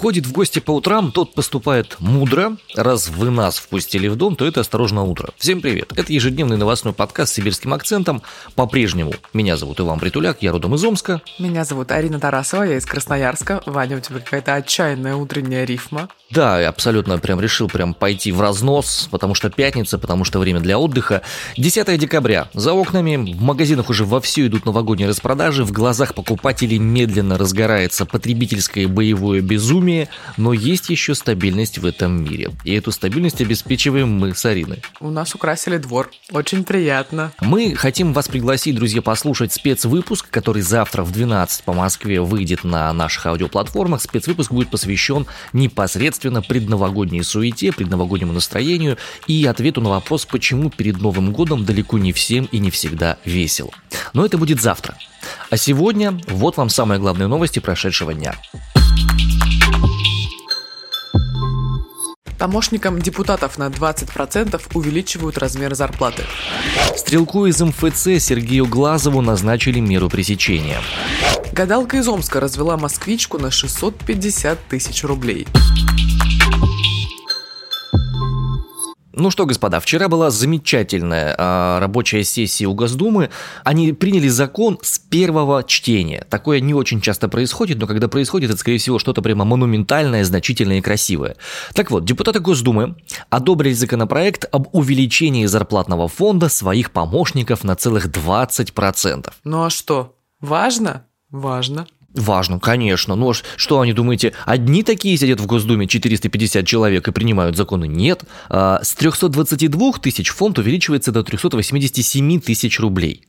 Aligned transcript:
Ходит 0.00 0.26
в 0.26 0.32
гости 0.32 0.60
по 0.60 0.70
утрам, 0.70 1.10
тот 1.10 1.34
поступает 1.34 1.96
мудро. 1.98 2.56
Раз 2.76 3.08
вы 3.08 3.30
нас 3.30 3.58
впустили 3.58 4.06
в 4.06 4.14
дом, 4.14 4.36
то 4.36 4.46
это 4.46 4.60
«Осторожно, 4.60 5.02
утро». 5.02 5.30
Всем 5.38 5.60
привет. 5.60 5.92
Это 5.96 6.12
ежедневный 6.12 6.56
новостной 6.56 6.94
подкаст 6.94 7.32
с 7.32 7.34
сибирским 7.34 7.74
акцентом. 7.74 8.22
По-прежнему 8.54 9.12
меня 9.32 9.56
зовут 9.56 9.80
Иван 9.80 9.98
Притуляк, 9.98 10.40
я 10.40 10.52
родом 10.52 10.76
из 10.76 10.84
Омска. 10.84 11.20
Меня 11.40 11.64
зовут 11.64 11.90
Арина 11.90 12.20
Тарасова, 12.20 12.62
я 12.62 12.76
из 12.76 12.86
Красноярска. 12.86 13.60
Ваня, 13.66 13.96
у 13.96 14.00
тебя 14.00 14.20
какая-то 14.20 14.54
отчаянная 14.54 15.16
утренняя 15.16 15.64
рифма. 15.64 16.08
Да, 16.30 16.60
я 16.60 16.68
абсолютно 16.68 17.18
прям 17.18 17.40
решил 17.40 17.68
прям 17.68 17.94
пойти 17.94 18.30
в 18.30 18.40
разнос, 18.40 19.08
потому 19.10 19.34
что 19.34 19.50
пятница, 19.50 19.98
потому 19.98 20.24
что 20.24 20.38
время 20.38 20.60
для 20.60 20.78
отдыха. 20.78 21.22
10 21.56 21.98
декабря. 21.98 22.48
За 22.52 22.72
окнами, 22.72 23.16
в 23.32 23.42
магазинах 23.42 23.88
уже 23.90 24.04
вовсю 24.04 24.46
идут 24.46 24.64
новогодние 24.66 25.08
распродажи, 25.08 25.64
в 25.64 25.72
глазах 25.72 26.14
покупателей 26.14 26.78
медленно 26.78 27.36
разгорается 27.36 28.04
потребительское 28.04 28.86
боевое 28.86 29.40
безумие, 29.40 29.87
но 30.36 30.52
есть 30.52 30.90
еще 30.90 31.14
стабильность 31.14 31.78
в 31.78 31.86
этом 31.86 32.24
мире. 32.24 32.50
И 32.64 32.74
эту 32.74 32.92
стабильность 32.92 33.40
обеспечиваем 33.40 34.08
мы 34.08 34.34
с 34.34 34.44
Ариной. 34.44 34.82
У 35.00 35.10
нас 35.10 35.34
украсили 35.34 35.78
двор. 35.78 36.10
Очень 36.32 36.64
приятно. 36.64 37.32
Мы 37.40 37.74
хотим 37.74 38.12
вас 38.12 38.28
пригласить, 38.28 38.76
друзья, 38.76 39.02
послушать 39.02 39.52
спецвыпуск, 39.52 40.28
который 40.30 40.62
завтра 40.62 41.02
в 41.02 41.12
12 41.12 41.64
по 41.64 41.72
Москве 41.72 42.20
выйдет 42.20 42.64
на 42.64 42.92
наших 42.92 43.26
аудиоплатформах. 43.26 44.02
Спецвыпуск 44.02 44.52
будет 44.52 44.70
посвящен 44.70 45.26
непосредственно 45.52 46.42
предновогодней 46.42 47.22
суете, 47.22 47.72
предновогоднему 47.72 48.32
настроению 48.32 48.98
и 49.26 49.44
ответу 49.46 49.80
на 49.80 49.90
вопрос, 49.90 50.26
почему 50.26 50.70
перед 50.70 51.00
Новым 51.00 51.32
годом 51.32 51.64
далеко 51.64 51.98
не 51.98 52.12
всем 52.12 52.46
и 52.46 52.58
не 52.58 52.70
всегда 52.70 53.18
весело. 53.24 53.70
Но 54.12 54.24
это 54.24 54.38
будет 54.38 54.60
завтра. 54.60 54.96
А 55.50 55.56
сегодня 55.56 56.18
вот 56.28 56.56
вам 56.56 56.68
самые 56.68 56.98
главные 56.98 57.28
новости 57.28 57.58
прошедшего 57.58 58.14
дня. 58.14 58.34
Помощникам 62.38 63.00
депутатов 63.00 63.58
на 63.58 63.66
20% 63.66 64.60
увеличивают 64.74 65.38
размер 65.38 65.74
зарплаты. 65.74 66.22
Стрелку 66.96 67.46
из 67.46 67.60
МФЦ 67.60 68.22
Сергею 68.22 68.66
Глазову 68.66 69.20
назначили 69.20 69.80
меру 69.80 70.08
пресечения. 70.08 70.78
Гадалка 71.52 71.96
из 71.96 72.06
Омска 72.06 72.38
развела 72.38 72.76
москвичку 72.76 73.38
на 73.38 73.50
650 73.50 74.58
тысяч 74.68 75.02
рублей. 75.02 75.48
Ну 79.18 79.30
что, 79.30 79.46
господа, 79.46 79.80
вчера 79.80 80.08
была 80.08 80.30
замечательная 80.30 81.34
а, 81.36 81.80
рабочая 81.80 82.22
сессия 82.22 82.66
у 82.66 82.74
Госдумы. 82.74 83.30
Они 83.64 83.92
приняли 83.92 84.28
закон 84.28 84.78
с 84.80 85.00
первого 85.00 85.64
чтения. 85.64 86.24
Такое 86.30 86.60
не 86.60 86.72
очень 86.72 87.00
часто 87.00 87.28
происходит, 87.28 87.78
но 87.78 87.88
когда 87.88 88.06
происходит, 88.06 88.50
это, 88.50 88.60
скорее 88.60 88.78
всего, 88.78 89.00
что-то 89.00 89.20
прямо 89.20 89.44
монументальное, 89.44 90.22
значительное 90.22 90.78
и 90.78 90.80
красивое. 90.80 91.34
Так 91.74 91.90
вот, 91.90 92.04
депутаты 92.04 92.38
Госдумы 92.38 92.94
одобрили 93.28 93.74
законопроект 93.74 94.46
об 94.52 94.68
увеличении 94.72 95.46
зарплатного 95.46 96.06
фонда 96.06 96.48
своих 96.48 96.92
помощников 96.92 97.64
на 97.64 97.74
целых 97.74 98.06
20%. 98.06 99.32
Ну 99.42 99.64
а 99.64 99.70
что, 99.70 100.14
важно? 100.40 101.06
Важно. 101.30 101.88
Важно, 102.18 102.58
конечно. 102.58 103.14
Но 103.14 103.32
что 103.32 103.80
они 103.80 103.92
думаете, 103.92 104.34
одни 104.44 104.82
такие 104.82 105.16
сидят 105.16 105.40
в 105.40 105.46
Госдуме, 105.46 105.86
450 105.86 106.66
человек, 106.66 107.06
и 107.06 107.12
принимают 107.12 107.56
законы? 107.56 107.86
Нет. 107.86 108.24
А, 108.48 108.80
с 108.82 108.94
322 108.94 109.92
тысяч 110.02 110.30
фонд 110.30 110.58
увеличивается 110.58 111.12
до 111.12 111.22
387 111.22 112.40
тысяч 112.40 112.80
рублей. 112.80 113.22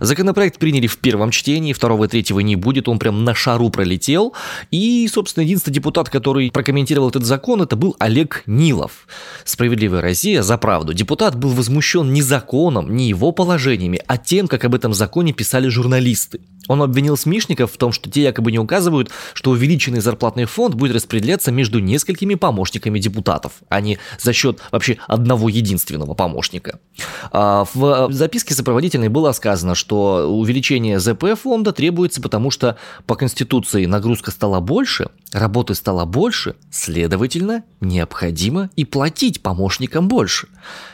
Законопроект 0.00 0.58
приняли 0.58 0.86
в 0.86 0.98
первом 0.98 1.30
чтении, 1.30 1.72
второго 1.72 2.04
и 2.04 2.08
третьего 2.08 2.40
не 2.40 2.56
будет, 2.56 2.88
он 2.88 2.98
прям 2.98 3.24
на 3.24 3.34
шару 3.34 3.70
пролетел. 3.70 4.34
И, 4.70 5.08
собственно, 5.12 5.44
единственный 5.44 5.74
депутат, 5.74 6.10
который 6.10 6.50
прокомментировал 6.50 7.08
этот 7.10 7.24
закон, 7.24 7.62
это 7.62 7.76
был 7.76 7.96
Олег 7.98 8.42
Нилов. 8.46 9.06
Справедливая 9.44 10.00
Россия 10.00 10.42
за 10.42 10.58
правду. 10.58 10.94
Депутат 10.94 11.36
был 11.36 11.50
возмущен 11.50 12.12
не 12.12 12.22
законом, 12.22 12.94
не 12.94 13.08
его 13.08 13.32
положениями, 13.32 14.00
а 14.06 14.18
тем, 14.18 14.48
как 14.48 14.64
об 14.64 14.74
этом 14.74 14.94
законе 14.94 15.32
писали 15.32 15.68
журналисты. 15.68 16.40
Он 16.68 16.82
обвинил 16.82 17.16
СМИшников 17.16 17.72
в 17.72 17.76
том, 17.76 17.92
что 17.92 18.10
те 18.10 18.22
якобы 18.22 18.50
не 18.50 18.58
указывают, 18.58 19.10
что 19.34 19.50
увеличенный 19.50 20.00
зарплатный 20.00 20.46
фонд 20.46 20.74
будет 20.74 20.94
распределяться 20.94 21.52
между 21.52 21.78
несколькими 21.78 22.34
помощниками 22.34 22.98
депутатов, 22.98 23.52
а 23.68 23.80
не 23.80 23.98
за 24.18 24.32
счет 24.32 24.60
вообще 24.70 24.96
одного 25.06 25.48
единственного 25.48 26.14
помощника. 26.14 26.78
А, 27.32 27.66
в 27.74 28.12
записке 28.12 28.54
сопроводительной 28.54 29.08
было 29.08 29.32
сказано, 29.32 29.63
что 29.74 30.28
увеличение 30.30 31.00
ЗП 31.00 31.24
фонда 31.40 31.72
требуется, 31.72 32.20
потому 32.20 32.50
что 32.50 32.76
по 33.06 33.14
Конституции 33.14 33.86
нагрузка 33.86 34.30
стала 34.30 34.60
больше, 34.60 35.08
работы 35.34 35.74
стало 35.74 36.04
больше, 36.04 36.56
следовательно, 36.70 37.64
необходимо 37.80 38.70
и 38.76 38.84
платить 38.84 39.42
помощникам 39.42 40.08
больше. 40.08 40.48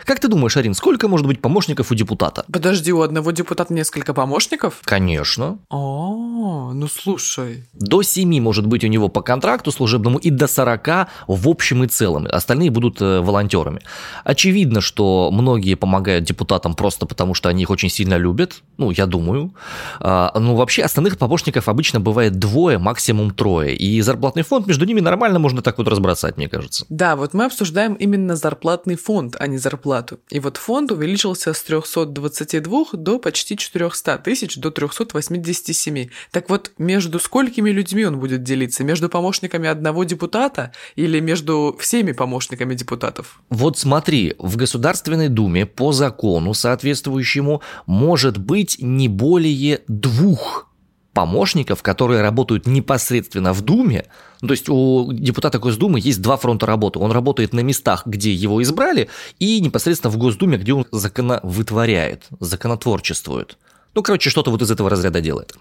Как 0.04 0.18
ты 0.18 0.28
думаешь, 0.28 0.56
Арин, 0.56 0.74
сколько 0.74 1.08
может 1.08 1.26
быть 1.26 1.40
помощников 1.40 1.92
у 1.92 1.94
депутата? 1.94 2.44
Подожди, 2.52 2.92
у 2.92 3.02
одного 3.02 3.30
депутата 3.30 3.72
несколько 3.72 4.14
помощников? 4.14 4.80
Конечно. 4.84 5.58
О, 5.68 6.72
ну 6.74 6.88
слушай. 6.88 7.68
До 7.74 8.02
7 8.02 8.40
может 8.40 8.66
быть 8.66 8.82
у 8.82 8.88
него 8.88 9.08
по 9.08 9.20
контракту 9.22 9.70
служебному 9.70 10.18
и 10.18 10.30
до 10.30 10.48
40 10.48 11.08
в 11.28 11.48
общем 11.48 11.84
и 11.84 11.86
целом. 11.86 12.26
Остальные 12.30 12.70
будут 12.70 13.00
э, 13.00 13.20
волонтерами. 13.20 13.80
Очевидно, 14.24 14.80
что 14.80 15.30
многие 15.32 15.74
помогают 15.74 16.24
депутатам 16.24 16.74
просто 16.74 17.06
потому, 17.06 17.34
что 17.34 17.48
они 17.48 17.62
их 17.62 17.70
очень 17.70 17.90
сильно 17.90 18.16
любят. 18.16 18.62
Ну, 18.78 18.90
я 18.90 19.06
думаю. 19.06 19.54
А, 20.00 20.32
ну, 20.38 20.54
вообще, 20.54 20.82
остальных 20.82 21.18
помощников 21.18 21.68
обычно 21.68 22.00
бывает 22.00 22.38
двое, 22.38 22.78
максимум 22.78 23.30
трое. 23.30 23.76
И 23.76 24.00
зарплатный 24.30 24.42
фонд 24.42 24.66
между 24.66 24.84
ними 24.84 25.00
нормально 25.00 25.38
можно 25.38 25.62
так 25.62 25.78
вот 25.78 25.88
разбросать, 25.88 26.36
мне 26.36 26.48
кажется. 26.48 26.86
Да, 26.88 27.16
вот 27.16 27.34
мы 27.34 27.46
обсуждаем 27.46 27.94
именно 27.94 28.36
зарплатный 28.36 28.96
фонд, 28.96 29.36
а 29.38 29.46
не 29.46 29.58
зарплату. 29.58 30.20
И 30.30 30.40
вот 30.40 30.56
фонд 30.56 30.92
увеличился 30.92 31.52
с 31.52 31.62
322 31.62 32.84
до 32.92 33.18
почти 33.18 33.56
400 33.56 34.18
тысяч, 34.18 34.56
до 34.56 34.70
387. 34.70 36.08
Так 36.30 36.48
вот, 36.48 36.72
между 36.78 37.18
сколькими 37.18 37.70
людьми 37.70 38.04
он 38.04 38.20
будет 38.20 38.42
делиться? 38.42 38.84
Между 38.84 39.08
помощниками 39.08 39.68
одного 39.68 40.04
депутата 40.04 40.72
или 40.96 41.20
между 41.20 41.76
всеми 41.80 42.12
помощниками 42.12 42.74
депутатов? 42.74 43.40
Вот 43.50 43.78
смотри, 43.78 44.34
в 44.38 44.56
Государственной 44.56 45.28
Думе 45.28 45.66
по 45.66 45.92
закону 45.92 46.54
соответствующему 46.54 47.62
может 47.86 48.38
быть 48.38 48.76
не 48.80 49.08
более 49.08 49.80
двух 49.88 50.69
помощников, 51.12 51.82
которые 51.82 52.22
работают 52.22 52.66
непосредственно 52.66 53.52
в 53.52 53.62
Думе. 53.62 54.06
Ну, 54.40 54.48
то 54.48 54.52
есть 54.52 54.68
у 54.68 55.12
депутата 55.12 55.58
Госдумы 55.58 56.00
есть 56.00 56.22
два 56.22 56.36
фронта 56.36 56.66
работы. 56.66 56.98
Он 56.98 57.12
работает 57.12 57.52
на 57.52 57.60
местах, 57.60 58.06
где 58.06 58.32
его 58.32 58.62
избрали, 58.62 59.08
и 59.38 59.60
непосредственно 59.60 60.10
в 60.10 60.16
Госдуме, 60.16 60.58
где 60.58 60.72
он 60.72 60.86
законовытворяет, 60.90 62.28
законотворчествует. 62.38 63.58
Ну, 63.94 64.02
короче, 64.02 64.30
что-то 64.30 64.50
вот 64.50 64.62
из 64.62 64.70
этого 64.70 64.88
разряда 64.88 65.20
делает. 65.20 65.54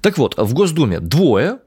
Так 0.00 0.16
вот, 0.18 0.34
в 0.36 0.54
Госдуме 0.54 0.98
двое, 0.98 1.58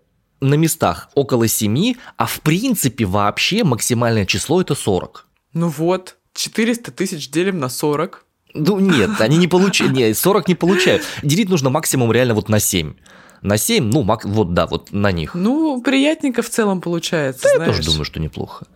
на 0.42 0.56
местах 0.56 1.10
около 1.16 1.48
семи, 1.48 1.98
а 2.18 2.26
в 2.26 2.42
принципе 2.42 3.06
вообще 3.06 3.64
максимальное 3.64 4.26
число 4.26 4.62
это 4.62 4.76
40. 4.76 5.28
Ну 5.54 5.68
вот, 5.68 6.16
400 6.34 6.92
тысяч 6.92 7.30
делим 7.30 7.60
на 7.60 7.70
40. 7.70 8.26
Ну 8.54 8.80
нет, 8.80 9.12
они 9.20 9.38
не 9.38 9.48
получают, 9.48 9.94
нет, 9.94 10.18
40 10.18 10.48
не 10.48 10.56
получают. 10.56 11.04
Делить 11.22 11.50
нужно 11.50 11.70
максимум 11.70 12.12
реально 12.12 12.34
вот 12.34 12.50
на 12.50 12.60
7 12.60 12.94
на 13.42 13.58
7, 13.58 13.84
ну, 13.86 14.04
мак, 14.04 14.26
вот 14.26 14.54
да, 14.54 14.68
вот 14.68 14.92
на 14.92 15.12
них. 15.12 15.36
Ну, 15.36 15.82
приятненько 15.82 16.42
в 16.42 16.50
целом 16.50 16.82
получается. 16.82 17.44
Да, 17.44 17.56
знаешь. 17.56 17.70
я 17.70 17.78
тоже 17.78 17.90
думаю, 17.90 18.06
что 18.06 18.20
неплохо. 18.20 18.68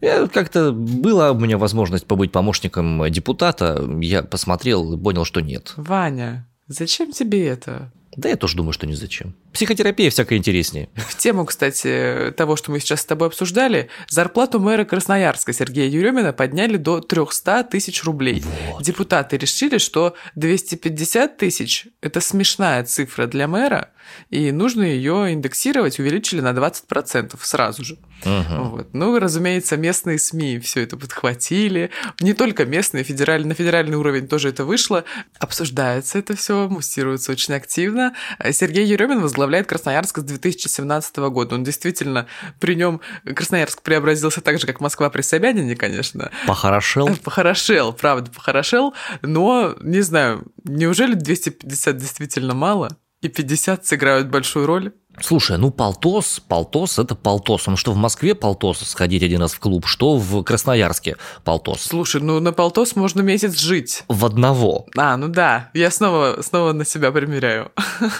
Я 0.00 0.26
как-то 0.26 0.72
была 0.72 1.32
у 1.32 1.38
меня 1.38 1.58
возможность 1.58 2.06
побыть 2.06 2.32
помощником 2.32 3.10
депутата, 3.10 3.82
я 4.00 4.22
посмотрел 4.22 4.94
и 4.94 4.98
понял, 4.98 5.24
что 5.24 5.40
нет. 5.40 5.72
Ваня, 5.76 6.46
зачем 6.68 7.12
тебе 7.12 7.46
это? 7.46 7.92
Да 8.16 8.28
я 8.28 8.36
тоже 8.36 8.56
думаю, 8.56 8.72
что 8.72 8.86
не 8.86 8.94
зачем. 8.94 9.34
Психотерапия 9.56 10.10
всякое 10.10 10.36
интереснее. 10.36 10.90
В 10.96 11.16
тему, 11.16 11.46
кстати, 11.46 12.30
того, 12.36 12.56
что 12.56 12.70
мы 12.70 12.78
сейчас 12.78 13.00
с 13.00 13.04
тобой 13.06 13.28
обсуждали, 13.28 13.88
зарплату 14.06 14.60
мэра 14.60 14.84
Красноярска 14.84 15.54
Сергея 15.54 15.88
Еремина 15.88 16.34
подняли 16.34 16.76
до 16.76 17.00
300 17.00 17.64
тысяч 17.64 18.04
рублей. 18.04 18.44
Вот. 18.68 18.82
Депутаты 18.82 19.38
решили, 19.38 19.78
что 19.78 20.14
250 20.34 21.38
тысяч– 21.38 21.86
это 22.02 22.20
смешная 22.20 22.84
цифра 22.84 23.26
для 23.26 23.48
мэра, 23.48 23.92
и 24.28 24.52
нужно 24.52 24.82
ее 24.82 25.32
индексировать, 25.32 25.98
увеличили 25.98 26.40
на 26.40 26.50
20% 26.50 27.34
сразу 27.40 27.82
же. 27.82 27.98
Угу. 28.24 28.64
Вот. 28.64 28.88
Ну, 28.92 29.18
разумеется, 29.18 29.76
местные 29.76 30.18
СМИ 30.18 30.58
все 30.58 30.82
это 30.82 30.96
подхватили. 30.96 31.90
Не 32.20 32.34
только 32.34 32.64
местные, 32.66 33.04
федеральный, 33.04 33.48
на 33.48 33.54
федеральный 33.54 33.96
уровень 33.96 34.28
тоже 34.28 34.50
это 34.50 34.64
вышло. 34.64 35.04
Обсуждается 35.38 36.18
это 36.18 36.36
все, 36.36 36.68
муссируется 36.68 37.32
очень 37.32 37.54
активно. 37.54 38.14
Сергей 38.52 38.86
Еремин 38.86 39.20
возглавляет 39.20 39.45
Красноярск 39.66 40.18
с 40.18 40.22
2017 40.22 41.16
года. 41.16 41.54
Он 41.54 41.64
действительно, 41.64 42.26
при 42.60 42.74
нем 42.74 43.00
Красноярск 43.24 43.82
преобразился 43.82 44.40
так 44.40 44.58
же, 44.58 44.66
как 44.66 44.80
Москва 44.80 45.10
при 45.10 45.22
Собянине, 45.22 45.76
конечно. 45.76 46.30
Похорошел. 46.46 47.08
Похорошел, 47.22 47.92
правда, 47.92 48.30
похорошел. 48.30 48.94
Но, 49.22 49.76
не 49.80 50.00
знаю, 50.00 50.46
неужели 50.64 51.14
250 51.14 51.96
действительно 51.96 52.54
мало? 52.54 52.96
и 53.22 53.28
50 53.28 53.86
сыграют 53.86 54.28
большую 54.28 54.66
роль. 54.66 54.92
Слушай, 55.20 55.58
ну 55.58 55.70
полтос, 55.70 56.40
полтос 56.46 56.98
это 56.98 57.14
полтос. 57.14 57.66
Ну 57.66 57.76
что 57.76 57.92
в 57.92 57.96
Москве 57.96 58.34
полтос 58.34 58.78
сходить 58.78 59.22
один 59.22 59.40
раз 59.40 59.52
в 59.52 59.60
клуб, 59.60 59.86
что 59.86 60.16
в 60.16 60.42
Красноярске 60.42 61.16
полтос. 61.44 61.82
Слушай, 61.82 62.20
ну 62.20 62.40
на 62.40 62.52
полтос 62.52 62.96
можно 62.96 63.22
месяц 63.22 63.58
жить. 63.58 64.04
В 64.08 64.24
одного. 64.24 64.86
А, 64.96 65.16
ну 65.16 65.28
да, 65.28 65.70
я 65.74 65.90
снова, 65.90 66.42
снова 66.42 66.72
на 66.72 66.84
себя 66.84 67.12
примеряю. 67.12 67.72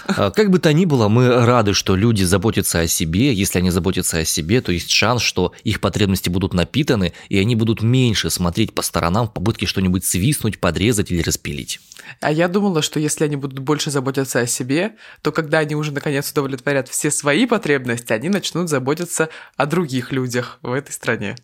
А, 0.07 0.31
как 0.31 0.49
бы 0.49 0.59
то 0.59 0.73
ни 0.73 0.85
было, 0.85 1.07
мы 1.07 1.45
рады, 1.45 1.73
что 1.73 1.95
люди 1.95 2.23
заботятся 2.23 2.79
о 2.79 2.87
себе. 2.87 3.33
Если 3.33 3.59
они 3.59 3.69
заботятся 3.69 4.17
о 4.17 4.25
себе, 4.25 4.61
то 4.61 4.71
есть 4.71 4.89
шанс, 4.89 5.21
что 5.21 5.53
их 5.63 5.79
потребности 5.81 6.29
будут 6.29 6.53
напитаны, 6.53 7.13
и 7.29 7.37
они 7.37 7.55
будут 7.55 7.81
меньше 7.81 8.29
смотреть 8.29 8.73
по 8.73 8.81
сторонам 8.81 9.27
в 9.27 9.33
попытке 9.33 9.65
что-нибудь 9.65 10.03
свистнуть, 10.03 10.59
подрезать 10.59 11.11
или 11.11 11.21
распилить. 11.21 11.79
А 12.21 12.31
я 12.31 12.47
думала, 12.47 12.81
что 12.81 12.99
если 12.99 13.25
они 13.25 13.35
будут 13.35 13.59
больше 13.59 13.91
заботиться 13.91 14.39
о 14.39 14.47
себе, 14.47 14.95
то 15.21 15.31
когда 15.31 15.59
они 15.59 15.75
уже 15.75 15.91
наконец 15.91 16.31
удовлетворят 16.31 16.87
все 16.87 17.11
свои 17.11 17.45
потребности, 17.45 18.13
они 18.13 18.29
начнут 18.29 18.69
заботиться 18.69 19.29
о 19.55 19.65
других 19.65 20.11
людях 20.11 20.59
в 20.61 20.71
этой 20.71 20.91
стране. 20.91 21.35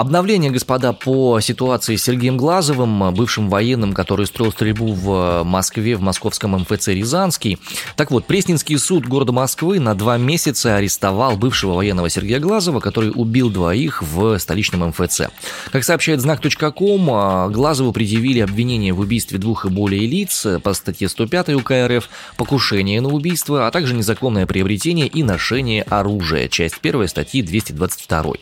Обновление, 0.00 0.50
господа, 0.50 0.94
по 0.94 1.40
ситуации 1.40 1.96
с 1.96 2.04
Сергеем 2.04 2.38
Глазовым, 2.38 3.12
бывшим 3.12 3.50
военным, 3.50 3.92
который 3.92 4.24
строил 4.24 4.50
стрельбу 4.50 4.94
в 4.94 5.42
Москве, 5.44 5.94
в 5.94 6.00
московском 6.00 6.52
МФЦ 6.52 6.88
«Рязанский». 6.88 7.58
Так 7.96 8.10
вот, 8.10 8.24
Пресненский 8.24 8.78
суд 8.78 9.06
города 9.06 9.32
Москвы 9.32 9.78
на 9.78 9.94
два 9.94 10.16
месяца 10.16 10.76
арестовал 10.76 11.36
бывшего 11.36 11.74
военного 11.74 12.08
Сергея 12.08 12.38
Глазова, 12.38 12.80
который 12.80 13.12
убил 13.14 13.50
двоих 13.50 14.02
в 14.02 14.38
столичном 14.38 14.88
МФЦ. 14.88 15.24
Как 15.70 15.84
сообщает 15.84 16.22
знак.ком, 16.22 17.52
Глазову 17.52 17.92
предъявили 17.92 18.40
обвинение 18.40 18.94
в 18.94 19.00
убийстве 19.00 19.36
двух 19.36 19.66
и 19.66 19.68
более 19.68 20.06
лиц 20.06 20.46
по 20.62 20.72
статье 20.72 21.10
105 21.10 21.50
УК 21.50 21.72
РФ, 21.72 22.08
покушение 22.38 23.02
на 23.02 23.10
убийство, 23.10 23.66
а 23.66 23.70
также 23.70 23.92
незаконное 23.92 24.46
приобретение 24.46 25.08
и 25.08 25.22
ношение 25.22 25.82
оружия, 25.82 26.48
часть 26.48 26.76
1 26.82 27.06
статьи 27.06 27.42
222. 27.42 28.32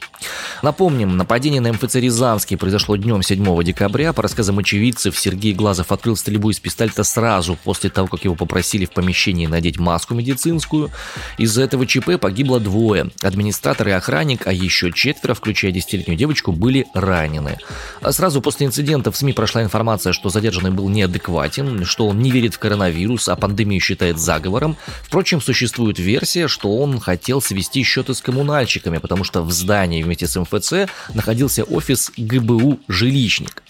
Напомним, 0.63 1.17
нападение 1.17 1.48
Нападение 1.49 1.73
на 1.73 1.79
МФЦ 1.79 1.95
«Рязанский» 1.95 2.59
произошло 2.59 2.97
днем 2.97 3.23
7 3.23 3.65
декабря. 3.65 4.13
По 4.13 4.21
рассказам 4.23 4.59
очевидцев, 4.59 5.19
Сергей 5.19 5.55
Глазов 5.55 5.93
открыл 5.93 6.15
стрельбу 6.15 6.51
из 6.51 6.61
пистолета 6.61 7.05
сразу 7.05 7.57
после 7.65 7.89
того, 7.89 8.07
как 8.07 8.25
его 8.25 8.35
попросили 8.35 8.85
в 8.85 8.91
помещении 8.91 9.47
надеть 9.47 9.79
маску 9.79 10.13
медицинскую. 10.13 10.91
Из-за 11.39 11.63
этого 11.63 11.87
ЧП 11.87 12.21
погибло 12.21 12.61
двое. 12.61 13.13
Администратор 13.23 13.89
и 13.89 13.93
охранник, 13.93 14.47
а 14.47 14.53
еще 14.53 14.93
четверо, 14.93 15.33
включая 15.33 15.73
десятилетнюю 15.73 16.19
девочку, 16.19 16.53
были 16.53 16.85
ранены. 16.93 17.57
А 18.03 18.13
сразу 18.13 18.43
после 18.43 18.67
инцидента 18.67 19.11
в 19.11 19.17
СМИ 19.17 19.33
прошла 19.33 19.63
информация, 19.63 20.13
что 20.13 20.29
задержанный 20.29 20.71
был 20.71 20.91
неадекватен, 20.91 21.87
что 21.87 22.09
он 22.09 22.21
не 22.21 22.31
верит 22.31 22.57
в 22.57 22.59
коронавирус, 22.59 23.27
а 23.27 23.37
пандемию 23.37 23.81
считает 23.81 24.19
заговором. 24.19 24.77
Впрочем, 25.03 25.41
существует 25.41 25.99
версия, 25.99 26.47
что 26.47 26.77
он 26.77 27.01
хотел 27.01 27.41
свести 27.41 27.83
счеты 27.85 28.13
с 28.13 28.21
коммунальщиками, 28.21 28.99
потому 28.99 29.25
что 29.25 29.43
в 29.43 29.51
здании 29.51 30.03
вместе 30.03 30.27
с 30.27 30.39
МФЦ 30.39 30.91
находился 31.15 31.38
находился 31.39 31.63
офис 31.63 32.11
ГБУ 32.17 32.81
«Жилищник». 32.89 33.63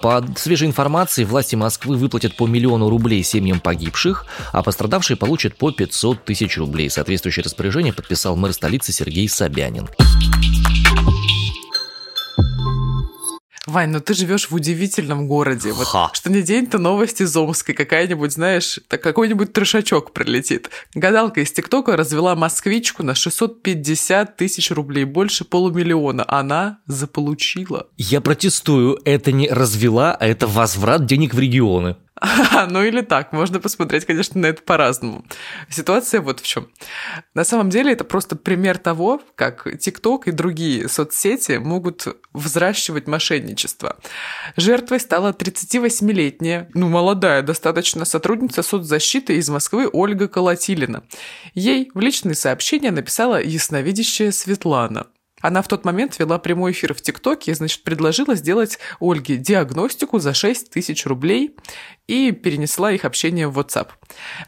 По 0.00 0.24
свежей 0.36 0.68
информации, 0.68 1.24
власти 1.24 1.56
Москвы 1.56 1.96
выплатят 1.96 2.36
по 2.36 2.46
миллиону 2.46 2.88
рублей 2.88 3.24
семьям 3.24 3.58
погибших, 3.58 4.24
а 4.52 4.62
пострадавшие 4.62 5.16
получат 5.16 5.56
по 5.56 5.72
500 5.72 6.24
тысяч 6.24 6.56
рублей. 6.58 6.88
Соответствующее 6.88 7.42
распоряжение 7.42 7.92
подписал 7.92 8.36
мэр 8.36 8.52
столицы 8.52 8.92
Сергей 8.92 9.28
Собянин. 9.28 9.88
Вань, 13.68 13.90
ну 13.90 14.00
ты 14.00 14.14
живешь 14.14 14.48
в 14.50 14.54
удивительном 14.54 15.28
городе. 15.28 15.72
Вот 15.72 15.88
что 16.14 16.30
не 16.30 16.40
день, 16.40 16.66
то 16.66 16.78
новости 16.78 17.24
из 17.24 17.36
Омска, 17.36 17.74
какая-нибудь, 17.74 18.32
знаешь, 18.32 18.80
так 18.88 19.02
какой-нибудь 19.02 19.52
трешачок 19.52 20.14
прилетит. 20.14 20.70
Гадалка 20.94 21.42
из 21.42 21.52
ТикТока 21.52 21.94
развела 21.94 22.34
москвичку 22.34 23.02
на 23.02 23.14
650 23.14 24.38
тысяч 24.38 24.70
рублей, 24.70 25.04
больше 25.04 25.44
полумиллиона. 25.44 26.24
Она 26.26 26.78
заполучила. 26.86 27.88
Я 27.98 28.22
протестую, 28.22 28.98
это 29.04 29.32
не 29.32 29.48
развела, 29.48 30.16
а 30.18 30.26
это 30.26 30.46
возврат 30.46 31.04
денег 31.04 31.34
в 31.34 31.38
регионы. 31.38 31.96
ну 32.68 32.82
или 32.82 33.00
так, 33.02 33.32
можно 33.32 33.60
посмотреть, 33.60 34.04
конечно, 34.04 34.40
на 34.40 34.46
это 34.46 34.62
по-разному. 34.62 35.24
Ситуация 35.68 36.20
вот 36.20 36.40
в 36.40 36.46
чем. 36.46 36.68
На 37.34 37.44
самом 37.44 37.70
деле 37.70 37.92
это 37.92 38.04
просто 38.04 38.36
пример 38.36 38.78
того, 38.78 39.20
как 39.34 39.66
TikTok 39.66 40.22
и 40.26 40.30
другие 40.30 40.88
соцсети 40.88 41.58
могут 41.58 42.06
взращивать 42.32 43.06
мошенничество. 43.06 43.96
Жертвой 44.56 45.00
стала 45.00 45.32
38-летняя, 45.32 46.68
ну 46.74 46.88
молодая 46.88 47.42
достаточно, 47.42 48.04
сотрудница 48.04 48.62
соцзащиты 48.62 49.36
из 49.36 49.48
Москвы 49.48 49.88
Ольга 49.92 50.28
Колотилина. 50.28 51.04
Ей 51.54 51.90
в 51.94 52.00
личные 52.00 52.34
сообщения 52.34 52.90
написала 52.90 53.42
ясновидящая 53.42 54.32
Светлана– 54.32 55.06
она 55.40 55.62
в 55.62 55.68
тот 55.68 55.84
момент 55.84 56.18
вела 56.18 56.38
прямой 56.38 56.72
эфир 56.72 56.94
в 56.94 57.00
ТикТоке 57.00 57.52
и, 57.52 57.54
значит, 57.54 57.82
предложила 57.82 58.34
сделать 58.34 58.78
Ольге 59.00 59.36
диагностику 59.36 60.18
за 60.18 60.34
6 60.34 60.70
тысяч 60.70 61.06
рублей 61.06 61.56
и 62.06 62.32
перенесла 62.32 62.92
их 62.92 63.04
общение 63.04 63.48
в 63.48 63.58
WhatsApp. 63.58 63.88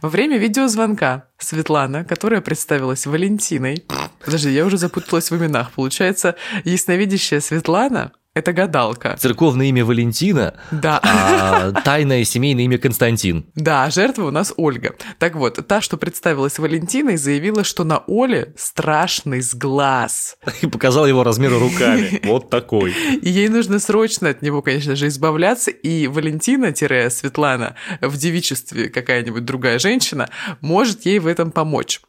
Во 0.03 0.09
время 0.09 0.39
видеозвонка 0.39 1.29
Светлана, 1.39 2.05
которая 2.05 2.41
представилась 2.41 3.07
Валентиной... 3.07 3.85
Подожди, 4.25 4.51
я 4.51 4.65
уже 4.65 4.79
запуталась 4.79 5.31
в 5.31 5.37
именах. 5.37 5.73
Получается, 5.73 6.37
ясновидящая 6.65 7.41
Светлана 7.41 8.13
это 8.33 8.53
гадалка. 8.53 9.17
Церковное 9.19 9.67
имя 9.67 9.85
Валентина, 9.85 10.55
да. 10.71 11.01
а 11.03 11.73
тайное 11.83 12.23
семейное 12.25 12.65
имя 12.65 12.79
Константин. 12.79 13.47
Да, 13.57 13.91
жертва 13.91 14.29
у 14.29 14.31
нас 14.31 14.55
Ольга. 14.57 14.95
Так 15.19 15.35
вот, 15.35 15.67
та, 15.67 15.81
что 15.81 15.97
представилась 15.97 16.59
Валентиной, 16.61 17.17
заявила, 17.17 17.65
что 17.65 17.83
на 17.83 18.05
Оле 18.07 18.55
страшный 18.57 19.41
сглаз. 19.41 20.37
И 20.63 20.69
показал 20.69 21.07
его 21.07 21.25
размеры 21.25 21.59
руками. 21.59 22.21
Вот 22.31 22.49
такой. 22.51 22.95
И 23.23 23.29
ей 23.29 23.49
нужно 23.49 23.81
срочно 23.81 24.29
от 24.29 24.43
него, 24.43 24.63
конечно 24.63 24.95
же, 24.95 25.09
избавляться. 25.09 25.73
И 25.73 26.07
Валентина-Светлана 26.07 27.75
в 28.01 28.17
девичестве 28.17 28.89
какая-нибудь 28.89 29.45
другая 29.45 29.81
женщина 29.81 30.29
может 30.61 31.05
ей 31.07 31.19
в 31.19 31.27
этом 31.27 31.51
помочь. 31.51 32.01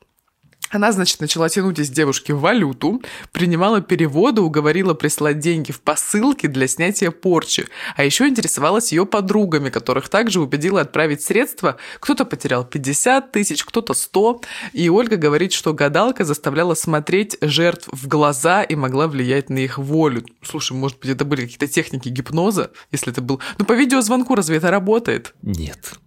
Она, 0.71 0.93
значит, 0.93 1.19
начала 1.19 1.49
тянуть 1.49 1.79
из 1.79 1.89
девушки 1.89 2.31
валюту, 2.31 3.01
принимала 3.33 3.81
переводы, 3.81 4.41
уговорила 4.41 4.93
прислать 4.93 5.39
деньги 5.39 5.71
в 5.73 5.81
посылки 5.81 6.47
для 6.47 6.67
снятия 6.67 7.11
порчи, 7.11 7.67
а 7.97 8.05
еще 8.05 8.27
интересовалась 8.27 8.93
ее 8.93 9.05
подругами, 9.05 9.69
которых 9.69 10.07
также 10.07 10.39
убедила 10.39 10.81
отправить 10.81 11.21
средства. 11.21 11.75
Кто-то 11.99 12.23
потерял 12.23 12.63
50 12.63 13.31
тысяч, 13.33 13.65
кто-то 13.65 13.93
100. 13.93 14.41
И 14.71 14.89
Ольга 14.89 15.17
говорит, 15.17 15.51
что 15.51 15.73
гадалка 15.73 16.23
заставляла 16.23 16.73
смотреть 16.73 17.37
жертв 17.41 17.89
в 17.91 18.07
глаза 18.07 18.63
и 18.63 18.75
могла 18.75 19.07
влиять 19.07 19.49
на 19.49 19.57
их 19.59 19.77
волю. 19.77 20.23
Слушай, 20.41 20.73
может 20.73 20.99
быть, 20.99 21.09
это 21.09 21.25
были 21.25 21.41
какие-то 21.41 21.67
техники 21.67 22.07
гипноза, 22.07 22.71
если 22.91 23.11
это 23.11 23.21
был... 23.21 23.41
Ну, 23.57 23.65
по 23.65 23.73
видеозвонку 23.73 24.35
разве 24.35 24.57
это 24.57 24.71
работает? 24.71 25.33
Нет. 25.41 25.99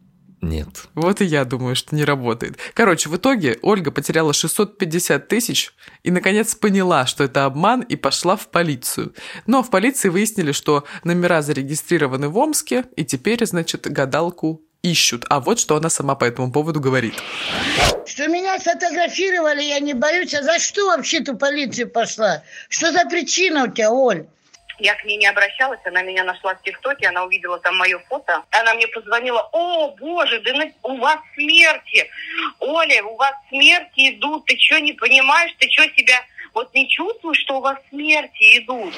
Нет. 0.44 0.88
Вот 0.94 1.20
и 1.20 1.24
я 1.24 1.44
думаю, 1.44 1.74
что 1.74 1.94
не 1.96 2.04
работает. 2.04 2.58
Короче, 2.74 3.08
в 3.08 3.16
итоге 3.16 3.58
Ольга 3.62 3.90
потеряла 3.90 4.32
650 4.32 5.26
тысяч 5.26 5.72
и, 6.02 6.10
наконец, 6.10 6.54
поняла, 6.54 7.06
что 7.06 7.24
это 7.24 7.46
обман 7.46 7.80
и 7.80 7.96
пошла 7.96 8.36
в 8.36 8.48
полицию. 8.48 9.14
Но 9.46 9.62
в 9.62 9.70
полиции 9.70 10.10
выяснили, 10.10 10.52
что 10.52 10.84
номера 11.02 11.40
зарегистрированы 11.40 12.28
в 12.28 12.36
Омске, 12.36 12.84
и 12.96 13.04
теперь, 13.04 13.44
значит, 13.46 13.90
гадалку 13.90 14.62
ищут. 14.82 15.24
А 15.30 15.40
вот 15.40 15.58
что 15.58 15.76
она 15.76 15.88
сама 15.88 16.14
по 16.14 16.26
этому 16.26 16.52
поводу 16.52 16.78
говорит. 16.78 17.14
Что 18.04 18.28
меня 18.28 18.58
сфотографировали, 18.58 19.62
я 19.62 19.80
не 19.80 19.94
боюсь. 19.94 20.34
А 20.34 20.42
за 20.42 20.58
что 20.58 20.86
вообще 20.86 21.20
ты 21.20 21.34
полицию 21.34 21.88
пошла? 21.88 22.42
Что 22.68 22.92
за 22.92 23.06
причина 23.06 23.64
у 23.64 23.68
тебя, 23.68 23.90
Оль? 23.90 24.26
Я 24.78 24.94
к 24.94 25.04
ней 25.04 25.16
не 25.16 25.26
обращалась, 25.26 25.80
она 25.84 26.02
меня 26.02 26.24
нашла 26.24 26.54
в 26.54 26.62
ТикТоке, 26.62 27.08
она 27.08 27.24
увидела 27.24 27.58
там 27.58 27.76
мое 27.76 27.98
фото. 28.08 28.42
Она 28.50 28.74
мне 28.74 28.88
позвонила, 28.88 29.48
о, 29.52 29.94
боже, 29.96 30.40
да 30.40 30.52
у 30.82 30.96
вас 30.96 31.18
смерти. 31.34 32.08
Оля, 32.60 33.04
у 33.04 33.16
вас 33.16 33.34
смерти 33.48 34.14
идут, 34.14 34.46
ты 34.46 34.56
что 34.58 34.80
не 34.80 34.92
понимаешь, 34.92 35.52
ты 35.58 35.68
что 35.70 35.84
себя 35.96 36.20
вот 36.54 36.72
не 36.72 36.88
чувствую, 36.88 37.34
что 37.34 37.58
у 37.58 37.60
вас 37.60 37.76
смерти 37.90 38.58
идут. 38.58 38.94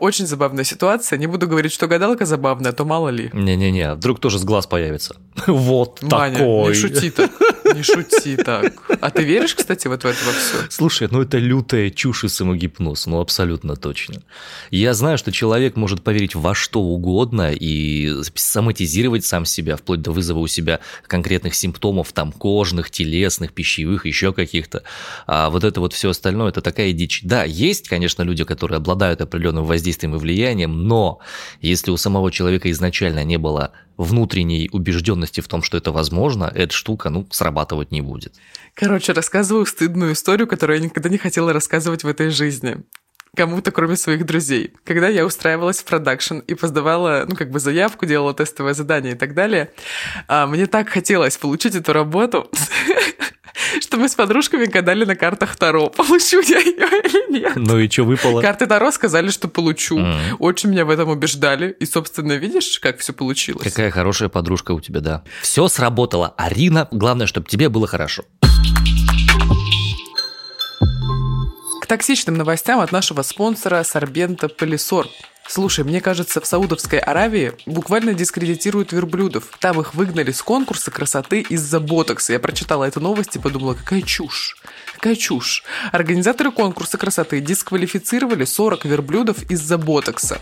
Очень 0.00 0.26
забавная 0.26 0.64
ситуация. 0.64 1.18
Не 1.18 1.26
буду 1.26 1.48
говорить, 1.48 1.72
что 1.72 1.86
гадалка 1.86 2.26
забавная, 2.26 2.72
а 2.72 2.74
то 2.74 2.84
мало 2.84 3.08
ли. 3.08 3.30
Не-не-не, 3.32 3.94
вдруг 3.94 4.20
тоже 4.20 4.38
с 4.38 4.44
глаз 4.44 4.66
появится. 4.66 5.16
Вот 5.46 6.02
Маня, 6.02 6.38
такой. 6.38 6.68
не 6.68 6.74
шути 6.74 7.10
так. 7.10 7.30
Не 7.74 7.82
шути 7.82 8.36
так. 8.36 8.72
А 9.00 9.10
ты 9.10 9.22
веришь, 9.24 9.54
кстати, 9.54 9.88
вот 9.88 10.02
в 10.02 10.06
это 10.06 10.16
все? 10.16 10.70
Слушай, 10.70 11.08
ну 11.10 11.22
это 11.22 11.38
лютая 11.38 11.90
чушь 11.90 12.24
и 12.24 12.28
самогипноз, 12.28 13.06
ну 13.06 13.20
абсолютно 13.20 13.76
точно. 13.76 14.22
Я 14.70 14.94
знаю, 14.94 15.18
что 15.18 15.32
человек 15.32 15.76
может 15.76 16.02
поверить 16.02 16.34
во 16.34 16.54
что 16.54 16.80
угодно 16.80 17.52
и 17.52 18.22
соматизировать 18.34 19.24
сам 19.24 19.44
себя, 19.44 19.76
вплоть 19.76 20.02
до 20.02 20.12
вызова 20.12 20.38
у 20.38 20.46
себя 20.46 20.80
конкретных 21.06 21.54
симптомов, 21.54 22.12
там, 22.12 22.32
кожных, 22.32 22.90
телесных, 22.90 23.52
пищевых, 23.52 24.06
еще 24.06 24.32
каких-то. 24.32 24.82
А 25.26 25.50
вот 25.50 25.64
это 25.64 25.80
вот 25.80 25.92
все 25.92 26.10
остальное, 26.10 26.50
это 26.50 26.60
такая 26.60 26.92
дичь. 26.92 27.20
Да, 27.22 27.44
есть, 27.44 27.88
конечно, 27.88 28.22
люди, 28.22 28.44
которые 28.44 28.76
обладают 28.76 29.20
определенным 29.20 29.64
воздействием 29.64 30.14
и 30.14 30.18
влиянием, 30.18 30.86
но 30.86 31.20
если 31.60 31.90
у 31.90 31.96
самого 31.96 32.30
человека 32.30 32.70
изначально 32.70 33.24
не 33.24 33.36
было 33.36 33.72
внутренней 33.98 34.70
убежденности 34.72 35.42
в 35.42 35.48
том, 35.48 35.62
что 35.62 35.76
это 35.76 35.92
возможно, 35.92 36.50
эта 36.54 36.72
штука, 36.72 37.10
ну, 37.10 37.26
срабатывать 37.30 37.90
не 37.90 38.00
будет. 38.00 38.34
Короче, 38.74 39.12
рассказываю 39.12 39.66
стыдную 39.66 40.12
историю, 40.12 40.46
которую 40.46 40.78
я 40.78 40.84
никогда 40.84 41.10
не 41.10 41.18
хотела 41.18 41.52
рассказывать 41.52 42.04
в 42.04 42.08
этой 42.08 42.30
жизни 42.30 42.78
кому-то, 43.36 43.70
кроме 43.70 43.96
своих 43.96 44.26
друзей. 44.26 44.74
Когда 44.84 45.08
я 45.08 45.24
устраивалась 45.24 45.78
в 45.78 45.84
продакшн 45.84 46.38
и 46.38 46.54
поздавала, 46.54 47.24
ну, 47.28 47.36
как 47.36 47.50
бы 47.50 47.60
заявку, 47.60 48.06
делала 48.06 48.34
тестовое 48.34 48.74
задание 48.74 49.12
и 49.12 49.16
так 49.16 49.34
далее, 49.34 49.70
а, 50.26 50.46
мне 50.46 50.66
так 50.66 50.88
хотелось 50.88 51.36
получить 51.36 51.74
эту 51.74 51.92
работу, 51.92 52.50
что 53.80 53.96
мы 53.96 54.08
с 54.08 54.14
подружками 54.14 54.66
гадали 54.66 55.04
на 55.04 55.16
картах 55.16 55.56
Таро, 55.56 55.88
получу 55.96 56.40
я 56.40 56.58
ее 56.58 56.88
или 57.04 57.32
нет. 57.32 57.52
Ну 57.56 57.78
и 57.78 57.88
что 57.88 58.04
выпало? 58.04 58.40
Карты 58.40 58.66
Таро 58.66 58.90
сказали, 58.90 59.30
что 59.30 59.48
получу. 59.48 59.98
Mm. 59.98 60.36
Очень 60.38 60.70
меня 60.70 60.84
в 60.84 60.90
этом 60.90 61.08
убеждали. 61.08 61.76
И, 61.80 61.86
собственно, 61.86 62.34
видишь, 62.34 62.78
как 62.80 62.98
все 62.98 63.12
получилось. 63.12 63.64
Какая 63.64 63.90
хорошая 63.90 64.28
подружка 64.28 64.72
у 64.72 64.80
тебя, 64.80 65.00
да. 65.00 65.24
Все 65.42 65.68
сработало. 65.68 66.34
Арина, 66.36 66.88
главное, 66.90 67.26
чтобы 67.26 67.48
тебе 67.48 67.68
было 67.68 67.86
хорошо. 67.86 68.24
К 71.80 71.86
токсичным 71.86 72.36
новостям 72.36 72.80
от 72.80 72.92
нашего 72.92 73.22
спонсора 73.22 73.82
Сорбента 73.82 74.48
Полисор. 74.48 75.06
Слушай, 75.48 75.82
мне 75.84 76.02
кажется, 76.02 76.42
в 76.42 76.46
Саудовской 76.46 76.98
Аравии 76.98 77.54
буквально 77.64 78.12
дискредитируют 78.12 78.92
верблюдов. 78.92 79.48
Там 79.60 79.80
их 79.80 79.94
выгнали 79.94 80.30
с 80.30 80.42
конкурса 80.42 80.90
красоты 80.90 81.40
из-за 81.40 81.80
ботокса. 81.80 82.34
Я 82.34 82.38
прочитала 82.38 82.84
эту 82.84 83.00
новость 83.00 83.36
и 83.36 83.38
подумала, 83.38 83.72
какая 83.72 84.02
чушь. 84.02 84.58
Какая 84.98 85.14
чушь. 85.14 85.62
Организаторы 85.92 86.50
конкурса 86.50 86.98
красоты 86.98 87.40
дисквалифицировали 87.40 88.44
40 88.44 88.84
верблюдов 88.84 89.48
из-за 89.48 89.78
ботокса. 89.78 90.40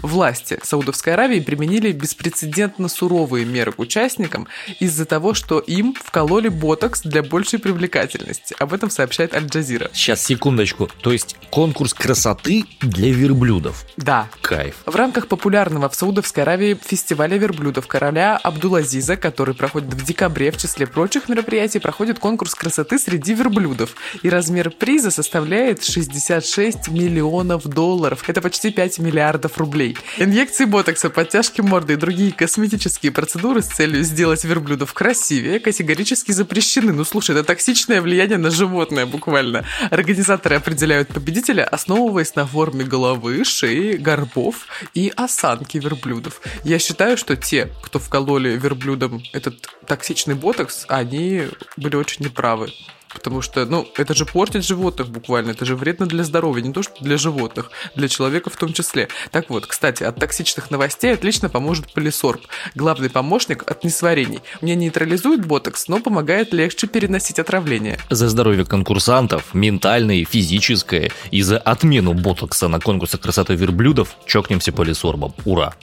Власти 0.00 0.60
Саудовской 0.62 1.14
Аравии 1.14 1.40
применили 1.40 1.90
беспрецедентно 1.90 2.86
суровые 2.86 3.44
меры 3.44 3.72
к 3.72 3.80
участникам 3.80 4.46
из-за 4.78 5.06
того, 5.06 5.34
что 5.34 5.58
им 5.58 5.92
вкололи 5.92 6.46
ботокс 6.46 7.02
для 7.02 7.24
большей 7.24 7.58
привлекательности. 7.58 8.54
Об 8.60 8.72
этом 8.72 8.90
сообщает 8.90 9.34
Аль-Джазира. 9.34 9.90
Сейчас, 9.92 10.22
секундочку. 10.22 10.88
То 11.02 11.10
есть 11.10 11.34
конкурс 11.50 11.92
красоты 11.92 12.64
для 12.82 13.12
верблюдов? 13.12 13.84
Да. 13.96 14.28
Кайф. 14.40 14.76
В 14.86 14.94
рамках 14.94 15.26
популярного 15.26 15.88
в 15.88 15.96
Саудовской 15.96 16.44
Аравии 16.44 16.78
фестиваля 16.80 17.38
верблюдов 17.38 17.88
короля 17.88 18.36
Абдулазиза, 18.36 19.16
который 19.16 19.56
проходит 19.56 19.92
в 19.92 20.04
декабре, 20.04 20.52
в 20.52 20.58
числе 20.58 20.86
прочих 20.86 21.28
мероприятий, 21.28 21.80
проходит 21.80 22.20
конкурс 22.20 22.54
красоты 22.54 23.00
среди 23.00 23.34
верблюдов 23.34 23.95
и 24.22 24.28
размер 24.28 24.70
приза 24.70 25.10
составляет 25.10 25.84
66 25.84 26.88
миллионов 26.88 27.66
долларов. 27.66 28.24
Это 28.28 28.40
почти 28.40 28.70
5 28.70 28.98
миллиардов 28.98 29.58
рублей. 29.58 29.96
Инъекции 30.18 30.64
ботокса, 30.64 31.10
подтяжки 31.10 31.60
морды 31.60 31.94
и 31.94 31.96
другие 31.96 32.32
косметические 32.32 33.12
процедуры 33.12 33.62
с 33.62 33.66
целью 33.66 34.02
сделать 34.02 34.44
верблюдов 34.44 34.92
красивее 34.92 35.60
категорически 35.60 36.32
запрещены. 36.32 36.92
Ну 36.92 37.04
слушай, 37.04 37.32
это 37.32 37.44
токсичное 37.44 38.00
влияние 38.00 38.38
на 38.38 38.50
животное 38.50 39.06
буквально. 39.06 39.64
Организаторы 39.90 40.56
определяют 40.56 41.08
победителя, 41.08 41.64
основываясь 41.64 42.34
на 42.34 42.46
форме 42.46 42.84
головы, 42.84 43.44
шеи, 43.44 43.96
горбов 43.96 44.66
и 44.94 45.12
осанки 45.16 45.78
верблюдов. 45.78 46.40
Я 46.64 46.78
считаю, 46.78 47.16
что 47.16 47.36
те, 47.36 47.70
кто 47.82 47.98
вкололи 47.98 48.50
верблюдам 48.56 49.22
этот 49.32 49.68
токсичный 49.86 50.34
ботокс, 50.34 50.84
они 50.88 51.48
были 51.76 51.96
очень 51.96 52.24
неправы. 52.24 52.70
Потому 53.16 53.42
что, 53.42 53.64
ну, 53.64 53.88
это 53.96 54.14
же 54.14 54.26
портит 54.26 54.64
животных 54.64 55.08
буквально, 55.08 55.50
это 55.50 55.64
же 55.64 55.74
вредно 55.74 56.06
для 56.06 56.22
здоровья, 56.22 56.62
не 56.62 56.72
то 56.72 56.82
что 56.82 57.02
для 57.02 57.16
животных, 57.16 57.70
для 57.94 58.08
человека 58.08 58.50
в 58.50 58.56
том 58.56 58.72
числе. 58.72 59.08
Так 59.30 59.50
вот, 59.50 59.66
кстати, 59.66 60.02
от 60.02 60.20
токсичных 60.20 60.70
новостей 60.70 61.14
отлично 61.14 61.48
поможет 61.48 61.92
полисорб, 61.92 62.42
главный 62.74 63.10
помощник 63.10 63.68
от 63.70 63.84
несварений. 63.84 64.40
Мне 64.60 64.74
нейтрализует 64.74 65.46
ботокс, 65.46 65.88
но 65.88 66.00
помогает 66.00 66.52
легче 66.52 66.86
переносить 66.86 67.38
отравление. 67.38 67.98
За 68.10 68.28
здоровье 68.28 68.64
конкурсантов, 68.64 69.54
ментальное, 69.54 70.24
физическое, 70.24 71.10
и 71.30 71.42
за 71.42 71.58
отмену 71.58 72.12
ботокса 72.12 72.68
на 72.68 72.80
конкурсах 72.80 73.20
красоты 73.20 73.54
верблюдов 73.54 74.16
чокнемся 74.26 74.72
полисорбом. 74.72 75.34
Ура! 75.44 75.74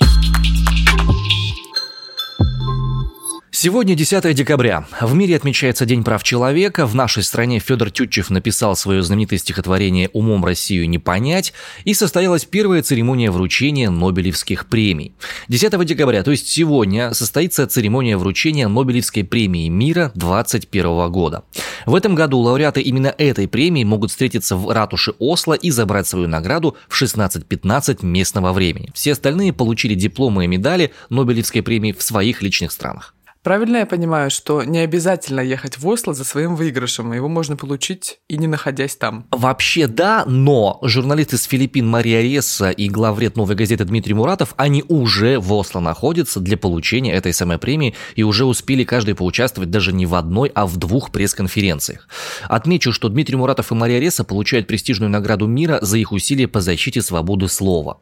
Сегодня 3.56 3.94
10 3.94 4.34
декабря. 4.34 4.88
В 5.00 5.14
мире 5.14 5.36
отмечается 5.36 5.86
День 5.86 6.04
прав 6.04 6.24
человека. 6.24 6.88
В 6.88 6.96
нашей 6.96 7.22
стране 7.22 7.60
Федор 7.60 7.92
Тютчев 7.92 8.32
написал 8.32 8.76
свое 8.76 9.04
знаменитое 9.04 9.38
стихотворение 9.38 10.10
«Умом 10.12 10.44
Россию 10.44 10.90
не 10.90 10.98
понять» 10.98 11.54
и 11.86 11.94
состоялась 11.94 12.46
первая 12.46 12.82
церемония 12.82 13.30
вручения 13.30 13.92
Нобелевских 13.92 14.66
премий. 14.66 15.14
10 15.50 15.86
декабря, 15.86 16.24
то 16.24 16.32
есть 16.32 16.48
сегодня, 16.48 17.14
состоится 17.14 17.68
церемония 17.68 18.18
вручения 18.18 18.68
Нобелевской 18.68 19.24
премии 19.24 19.70
мира 19.70 20.12
2021 20.16 21.12
года. 21.12 21.44
В 21.86 21.94
этом 21.94 22.16
году 22.16 22.40
лауреаты 22.40 22.82
именно 22.82 23.14
этой 23.16 23.48
премии 23.48 23.84
могут 23.84 24.10
встретиться 24.10 24.56
в 24.56 24.74
ратуше 24.74 25.14
Осло 25.20 25.54
и 25.54 25.70
забрать 25.70 26.08
свою 26.08 26.28
награду 26.28 26.76
в 26.90 27.00
16.15 27.00 28.04
местного 28.04 28.52
времени. 28.52 28.90
Все 28.96 29.12
остальные 29.12 29.54
получили 29.54 29.94
дипломы 29.94 30.46
и 30.46 30.48
медали 30.48 30.92
Нобелевской 31.12 31.62
премии 31.62 31.92
в 31.92 32.02
своих 32.02 32.42
личных 32.42 32.72
странах. 32.72 33.14
Правильно 33.44 33.78
я 33.78 33.86
понимаю, 33.86 34.32
что 34.32 34.64
не 34.64 34.80
обязательно 34.80 35.42
ехать 35.42 35.78
в 35.78 35.86
Осло 35.86 36.14
за 36.14 36.24
своим 36.24 36.56
выигрышем, 36.56 37.12
его 37.12 37.28
можно 37.28 37.58
получить 37.58 38.20
и 38.30 38.38
не 38.38 38.48
находясь 38.48 38.96
там? 38.96 39.28
Вообще 39.32 39.88
да, 39.88 40.24
но 40.26 40.80
журналист 40.82 41.34
из 41.34 41.44
Филиппин 41.44 41.86
Мария 41.86 42.22
Ресса 42.22 42.70
и 42.70 42.88
главред 42.88 43.36
«Новой 43.36 43.56
газеты» 43.56 43.84
Дмитрий 43.84 44.14
Муратов, 44.14 44.54
они 44.56 44.86
уже 44.88 45.40
в 45.40 45.52
Осло 45.52 45.82
находятся 45.82 46.40
для 46.40 46.56
получения 46.56 47.14
этой 47.14 47.34
самой 47.34 47.58
премии 47.58 47.96
и 48.16 48.24
уже 48.24 48.46
успели 48.46 48.86
каждый 48.86 49.14
поучаствовать 49.14 49.70
даже 49.70 49.92
не 49.92 50.06
в 50.06 50.16
одной, 50.16 50.50
а 50.56 50.66
в 50.66 50.78
двух 50.78 51.12
пресс-конференциях. 51.12 52.08
Отмечу, 52.48 52.94
что 52.94 53.10
Дмитрий 53.10 53.36
Муратов 53.36 53.74
и 53.74 53.76
Мария 53.76 54.00
Ресса 54.00 54.24
получают 54.24 54.68
престижную 54.68 55.10
награду 55.10 55.48
мира 55.48 55.80
за 55.82 55.98
их 55.98 56.14
усилия 56.14 56.48
по 56.48 56.62
защите 56.62 57.02
свободы 57.02 57.50
слова. 57.50 58.00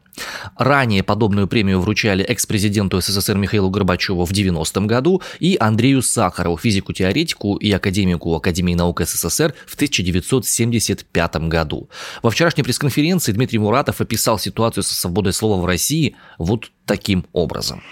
Ранее 0.56 1.02
подобную 1.02 1.48
премию 1.48 1.80
вручали 1.80 2.22
экс-президенту 2.22 3.00
СССР 3.00 3.36
Михаилу 3.36 3.70
Горбачеву 3.70 4.24
в 4.24 4.30
90-м 4.30 4.86
году 4.86 5.20
и 5.40 5.56
Андрею 5.58 6.02
Сахарову, 6.02 6.56
физику-теоретику 6.56 7.56
и 7.56 7.70
академику 7.70 8.34
Академии 8.34 8.74
наук 8.74 9.02
СССР 9.02 9.54
в 9.66 9.74
1975 9.74 11.36
году. 11.48 11.88
Во 12.22 12.30
вчерашней 12.30 12.62
пресс-конференции 12.62 13.32
Дмитрий 13.32 13.58
Муратов 13.58 14.00
описал 14.00 14.38
ситуацию 14.38 14.82
со 14.84 14.94
свободой 14.94 15.32
слова 15.32 15.60
в 15.60 15.66
России 15.66 16.16
вот 16.38 16.70
таким 16.86 17.26
образом. 17.32 17.82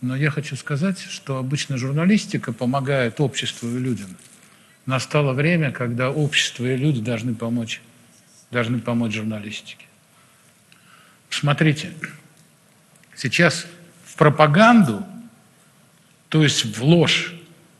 Но 0.00 0.14
я 0.14 0.30
хочу 0.30 0.54
сказать, 0.56 0.98
что 1.00 1.38
обычно 1.38 1.76
журналистика 1.76 2.52
помогает 2.52 3.20
обществу 3.20 3.68
и 3.68 3.78
людям. 3.78 4.16
Настало 4.86 5.32
время, 5.32 5.72
когда 5.72 6.10
общество 6.10 6.64
и 6.64 6.76
люди 6.76 7.00
должны 7.00 7.34
помочь, 7.34 7.82
должны 8.50 8.78
помочь 8.78 9.12
журналистике. 9.12 9.86
Смотрите, 11.30 11.92
сейчас 13.14 13.66
в 14.04 14.16
пропаганду 14.16 15.04
то 16.28 16.42
есть 16.42 16.76
в 16.76 16.84
ложь, 16.84 17.34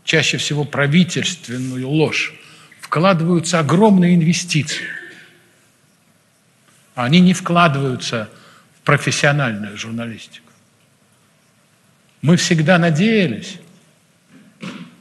чаще 0.04 0.38
всего 0.38 0.64
правительственную 0.64 1.88
ложь, 1.88 2.34
вкладываются 2.80 3.58
огромные 3.58 4.14
инвестиции. 4.14 4.86
Они 6.94 7.20
не 7.20 7.34
вкладываются 7.34 8.30
в 8.78 8.86
профессиональную 8.86 9.76
журналистику. 9.76 10.50
Мы 12.22 12.36
всегда 12.36 12.78
надеялись, 12.78 13.58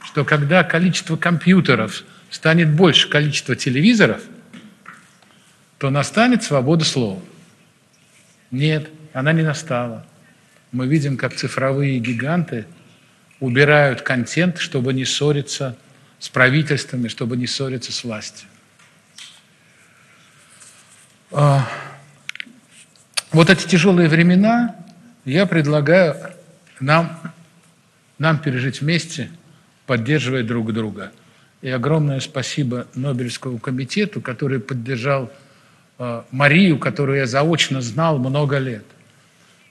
что 0.04 0.24
когда 0.24 0.62
количество 0.62 1.16
компьютеров 1.16 2.04
станет 2.30 2.70
больше 2.70 3.08
количества 3.08 3.56
телевизоров, 3.56 4.22
то 5.78 5.90
настанет 5.90 6.42
свобода 6.42 6.84
слова. 6.84 7.20
Нет, 8.50 8.90
она 9.12 9.32
не 9.32 9.42
настала. 9.42 10.06
Мы 10.70 10.86
видим, 10.86 11.16
как 11.16 11.34
цифровые 11.34 11.98
гиганты– 11.98 12.66
убирают 13.40 14.02
контент, 14.02 14.58
чтобы 14.58 14.92
не 14.92 15.04
ссориться 15.04 15.76
с 16.18 16.28
правительствами, 16.28 17.08
чтобы 17.08 17.36
не 17.36 17.46
ссориться 17.46 17.92
с 17.92 18.04
властью. 18.04 18.48
А, 21.30 21.68
вот 23.32 23.50
эти 23.50 23.66
тяжелые 23.66 24.08
времена 24.08 24.76
я 25.24 25.46
предлагаю 25.46 26.16
нам, 26.80 27.20
нам 28.18 28.38
пережить 28.38 28.80
вместе, 28.80 29.30
поддерживая 29.86 30.42
друг 30.42 30.72
друга. 30.72 31.12
И 31.60 31.68
огромное 31.68 32.20
спасибо 32.20 32.86
Нобелевскому 32.94 33.58
комитету, 33.58 34.20
который 34.20 34.60
поддержал 34.60 35.30
э, 35.98 36.22
Марию, 36.30 36.78
которую 36.78 37.18
я 37.18 37.26
заочно 37.26 37.80
знал 37.80 38.18
много 38.18 38.58
лет, 38.58 38.84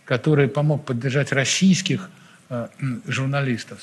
который 0.06 0.48
помог 0.48 0.86
поддержать 0.86 1.32
российских 1.32 2.10
журналистов. 3.08 3.80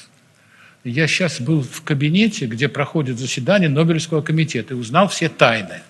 Я 0.85 1.06
сейчас 1.06 1.40
был 1.40 1.62
в 1.62 1.83
кабинете, 1.83 2.47
где 2.47 2.68
проходит 2.68 3.18
заседание 3.18 3.68
Нобелевского 3.68 4.21
комитета, 4.21 4.75
и 4.75 4.76
узнал 4.76 5.09
все 5.09 5.28
тайны. 5.28 5.80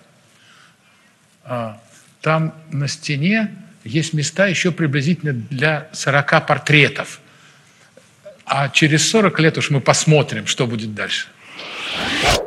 А, 1.43 1.81
там 2.21 2.54
на 2.71 2.87
стене 2.87 3.54
есть 3.83 4.12
места 4.12 4.47
еще 4.47 4.71
приблизительно 4.71 5.33
для 5.33 5.88
40 5.93 6.47
портретов. 6.47 7.21
а 8.47 8.69
через 8.69 9.09
40 9.09 9.40
лет 9.40 9.59
уж 9.59 9.71
мы 9.71 9.81
посмотрим, 9.81 10.47
что 10.47 10.66
будет 10.66 10.95
дальше. 10.95 11.28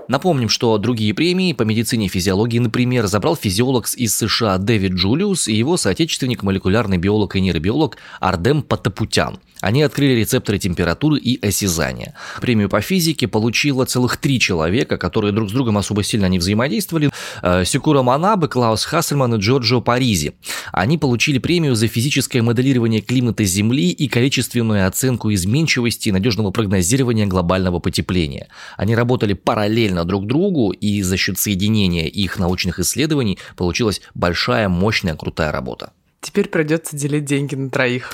Напомним, 0.08 0.48
что 0.48 0.78
другие 0.78 1.14
премии 1.14 1.54
по 1.54 1.64
медицине 1.64 2.06
и 2.06 2.10
физиологии, 2.10 2.60
например, 2.60 3.08
забрал 3.08 3.36
физиолог 3.36 3.88
из 3.96 4.16
США 4.16 4.58
Дэвид 4.58 4.94
Джулиус 4.94 5.48
и 5.48 5.54
его 5.54 5.76
соотечественник, 5.76 6.44
молекулярный 6.44 6.98
биолог 6.98 7.36
и 7.36 7.42
нейробиолог 7.42 7.98
Ардем 8.20 8.62
Патапутян. 8.62 9.40
Они 9.60 9.82
открыли 9.82 10.20
рецепторы 10.20 10.60
температуры 10.60 11.18
и 11.18 11.44
осязания. 11.46 12.14
Премию 12.42 12.70
по 12.70 12.82
физике 12.82 13.28
получило 13.28 13.86
целых 13.86 14.18
три 14.18 14.40
человека, 14.40 14.98
которые 14.98 15.32
друг 15.32 15.50
с 15.50 15.52
другом 15.54 15.78
особо 15.78 16.04
сильно 16.04 16.28
не 16.28 16.38
взаимодействовали. 16.38 17.10
Э, 17.42 17.64
Сикура 17.66 18.04
Манабе, 18.04 18.48
Клаус 18.48 18.86
Хассельман 18.86 19.36
и 19.36 19.38
Джорджо 19.40 19.80
Паризи. 19.80 20.34
Они 20.72 20.98
получили 20.98 21.40
премию 21.40 21.76
за 21.76 21.88
физическое 21.88 22.42
моделирование 22.42 23.02
климата 23.02 23.44
Земли 23.46 23.90
и 23.90 24.08
количественную 24.08 24.88
оценку 24.88 25.34
изменчивости 25.34 26.10
и 26.10 26.12
надежного 26.12 26.52
прогнозирования 26.52 27.26
глобального 27.26 27.80
потепления. 27.80 28.50
Они 28.78 28.96
работали 28.96 29.34
параллельно 29.34 29.97
друг 30.04 30.28
другу, 30.28 30.72
и 30.72 31.02
за 31.02 31.18
счет 31.18 31.40
соединения 31.40 32.08
их 32.08 32.40
научных 32.40 32.80
исследований 32.80 33.38
получилась 33.56 34.02
большая, 34.14 34.70
мощная, 34.70 35.16
крутая 35.16 35.52
работа. 35.52 35.92
Теперь 36.22 36.48
придется 36.50 36.96
делить 36.96 37.26
деньги 37.26 37.56
на 37.56 37.70
троих. 37.70 38.14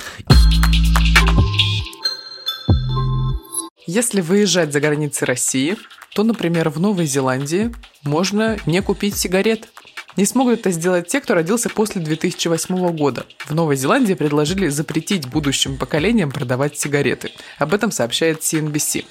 Если 3.86 4.20
выезжать 4.20 4.72
за 4.72 4.80
границы 4.80 5.26
России, 5.26 5.76
то, 6.14 6.22
например, 6.22 6.70
в 6.70 6.80
Новой 6.80 7.06
Зеландии 7.06 7.74
можно 8.02 8.56
не 8.66 8.80
купить 8.80 9.16
сигарет. 9.16 9.68
Не 10.16 10.26
смогут 10.26 10.60
это 10.60 10.70
сделать 10.70 11.08
те, 11.08 11.20
кто 11.20 11.34
родился 11.34 11.68
после 11.68 12.00
2008 12.00 12.96
года. 12.96 13.26
В 13.46 13.52
Новой 13.52 13.74
Зеландии 13.74 14.14
предложили 14.14 14.68
запретить 14.68 15.26
будущим 15.26 15.76
поколениям 15.76 16.30
продавать 16.30 16.78
сигареты. 16.78 17.32
Об 17.58 17.74
этом 17.74 17.90
сообщает 17.90 18.40
CNBC. 18.40 19.06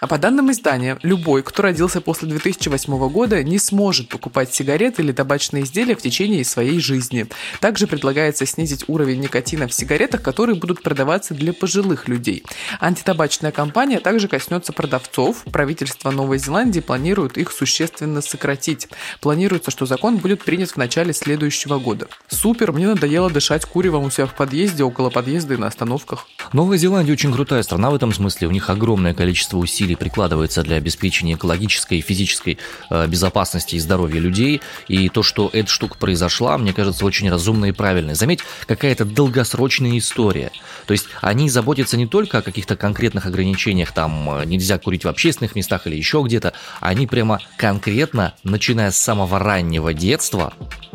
А 0.00 0.06
по 0.06 0.16
данным 0.16 0.50
издания, 0.50 0.98
любой, 1.02 1.42
кто 1.42 1.62
родился 1.62 2.00
после 2.00 2.28
2008 2.28 3.08
года, 3.10 3.42
не 3.44 3.58
сможет 3.58 4.08
покупать 4.08 4.54
сигареты 4.54 5.02
или 5.02 5.12
табачные 5.12 5.64
изделия 5.64 5.94
в 5.94 6.00
течение 6.00 6.42
своей 6.42 6.80
жизни. 6.80 7.26
Также 7.60 7.86
предлагается 7.86 8.46
снизить 8.46 8.84
уровень 8.88 9.20
никотина 9.20 9.68
в 9.68 9.74
сигаретах, 9.74 10.22
которые 10.22 10.56
будут 10.56 10.82
продаваться 10.82 11.34
для 11.34 11.52
пожилых 11.52 12.08
людей. 12.08 12.44
Антитабачная 12.80 13.52
кампания 13.52 14.00
также 14.00 14.26
коснется 14.26 14.72
продавцов. 14.72 15.44
Правительство 15.52 16.10
Новой 16.10 16.38
Зеландии 16.38 16.80
планирует 16.80 17.36
их 17.36 17.52
существенно 17.52 18.22
сократить. 18.22 18.88
Планируется, 19.20 19.70
что 19.70 19.84
закон 19.84 20.16
будет 20.16 20.45
принят 20.46 20.70
в 20.70 20.76
начале 20.76 21.12
следующего 21.12 21.78
года. 21.78 22.06
Супер, 22.28 22.72
мне 22.72 22.86
надоело 22.86 23.28
дышать 23.28 23.66
куревом 23.66 24.04
у 24.04 24.10
себя 24.10 24.26
в 24.26 24.34
подъезде, 24.34 24.84
около 24.84 25.10
подъезда 25.10 25.54
и 25.54 25.56
на 25.56 25.66
остановках. 25.66 26.26
Новая 26.52 26.78
Зеландия 26.78 27.12
очень 27.12 27.32
крутая 27.32 27.62
страна 27.64 27.90
в 27.90 27.96
этом 27.96 28.14
смысле. 28.14 28.46
У 28.46 28.52
них 28.52 28.70
огромное 28.70 29.12
количество 29.12 29.58
усилий 29.58 29.96
прикладывается 29.96 30.62
для 30.62 30.76
обеспечения 30.76 31.34
экологической 31.34 31.98
и 31.98 32.00
физической 32.00 32.58
э, 32.90 33.06
безопасности 33.08 33.74
и 33.74 33.80
здоровья 33.80 34.20
людей. 34.20 34.60
И 34.86 35.08
то, 35.08 35.24
что 35.24 35.50
эта 35.52 35.68
штука 35.68 35.98
произошла, 35.98 36.56
мне 36.56 36.72
кажется, 36.72 37.04
очень 37.04 37.28
разумно 37.28 37.66
и 37.66 37.72
правильно. 37.72 38.14
Заметь, 38.14 38.40
какая-то 38.66 39.04
долгосрочная 39.04 39.98
история. 39.98 40.52
То 40.86 40.92
есть 40.92 41.06
они 41.20 41.50
заботятся 41.50 41.96
не 41.96 42.06
только 42.06 42.38
о 42.38 42.42
каких-то 42.42 42.76
конкретных 42.76 43.26
ограничениях, 43.26 43.90
там 43.90 44.30
э, 44.30 44.44
нельзя 44.44 44.78
курить 44.78 45.04
в 45.04 45.08
общественных 45.08 45.56
местах 45.56 45.88
или 45.88 45.96
еще 45.96 46.22
где-то, 46.24 46.52
они 46.80 47.08
прямо 47.08 47.40
конкретно, 47.56 48.34
начиная 48.44 48.92
с 48.92 48.96
самого 48.96 49.40
раннего 49.40 49.92
детства, 49.92 50.35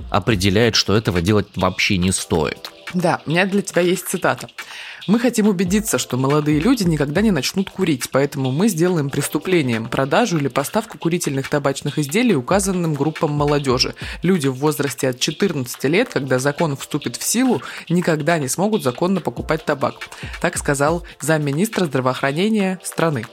определяет, 0.10 0.76
что 0.76 0.96
этого 0.96 1.22
делать 1.22 1.48
вообще 1.56 1.98
не 1.98 2.12
стоит. 2.12 2.72
Да, 2.94 3.22
у 3.26 3.30
меня 3.30 3.46
для 3.46 3.62
тебя 3.62 3.82
есть 3.82 4.08
цитата. 4.08 4.50
Мы 5.08 5.18
хотим 5.18 5.48
убедиться, 5.48 5.98
что 5.98 6.16
молодые 6.16 6.60
люди 6.60 6.84
никогда 6.84 7.22
не 7.22 7.32
начнут 7.32 7.72
курить, 7.72 8.10
поэтому 8.12 8.52
мы 8.52 8.68
сделаем 8.68 9.10
преступлением 9.10 9.88
продажу 9.88 10.38
или 10.38 10.48
поставку 10.48 11.00
курительных 11.00 11.50
табачных 11.50 11.98
изделий 11.98 12.36
указанным 12.36 12.94
группам 12.94 13.32
молодежи. 13.32 13.96
Люди 14.22 14.48
в 14.48 14.56
возрасте 14.56 15.10
от 15.10 15.20
14 15.20 15.84
лет, 15.86 16.10
когда 16.10 16.38
закон 16.38 16.78
вступит 16.78 17.16
в 17.16 17.24
силу, 17.24 17.64
никогда 17.90 18.38
не 18.38 18.48
смогут 18.48 18.84
законно 18.84 19.22
покупать 19.22 19.66
табак. 19.66 19.96
Так 20.40 20.56
сказал 20.58 21.04
замминистра 21.20 21.86
здравоохранения 21.86 22.80
страны. 22.84 23.26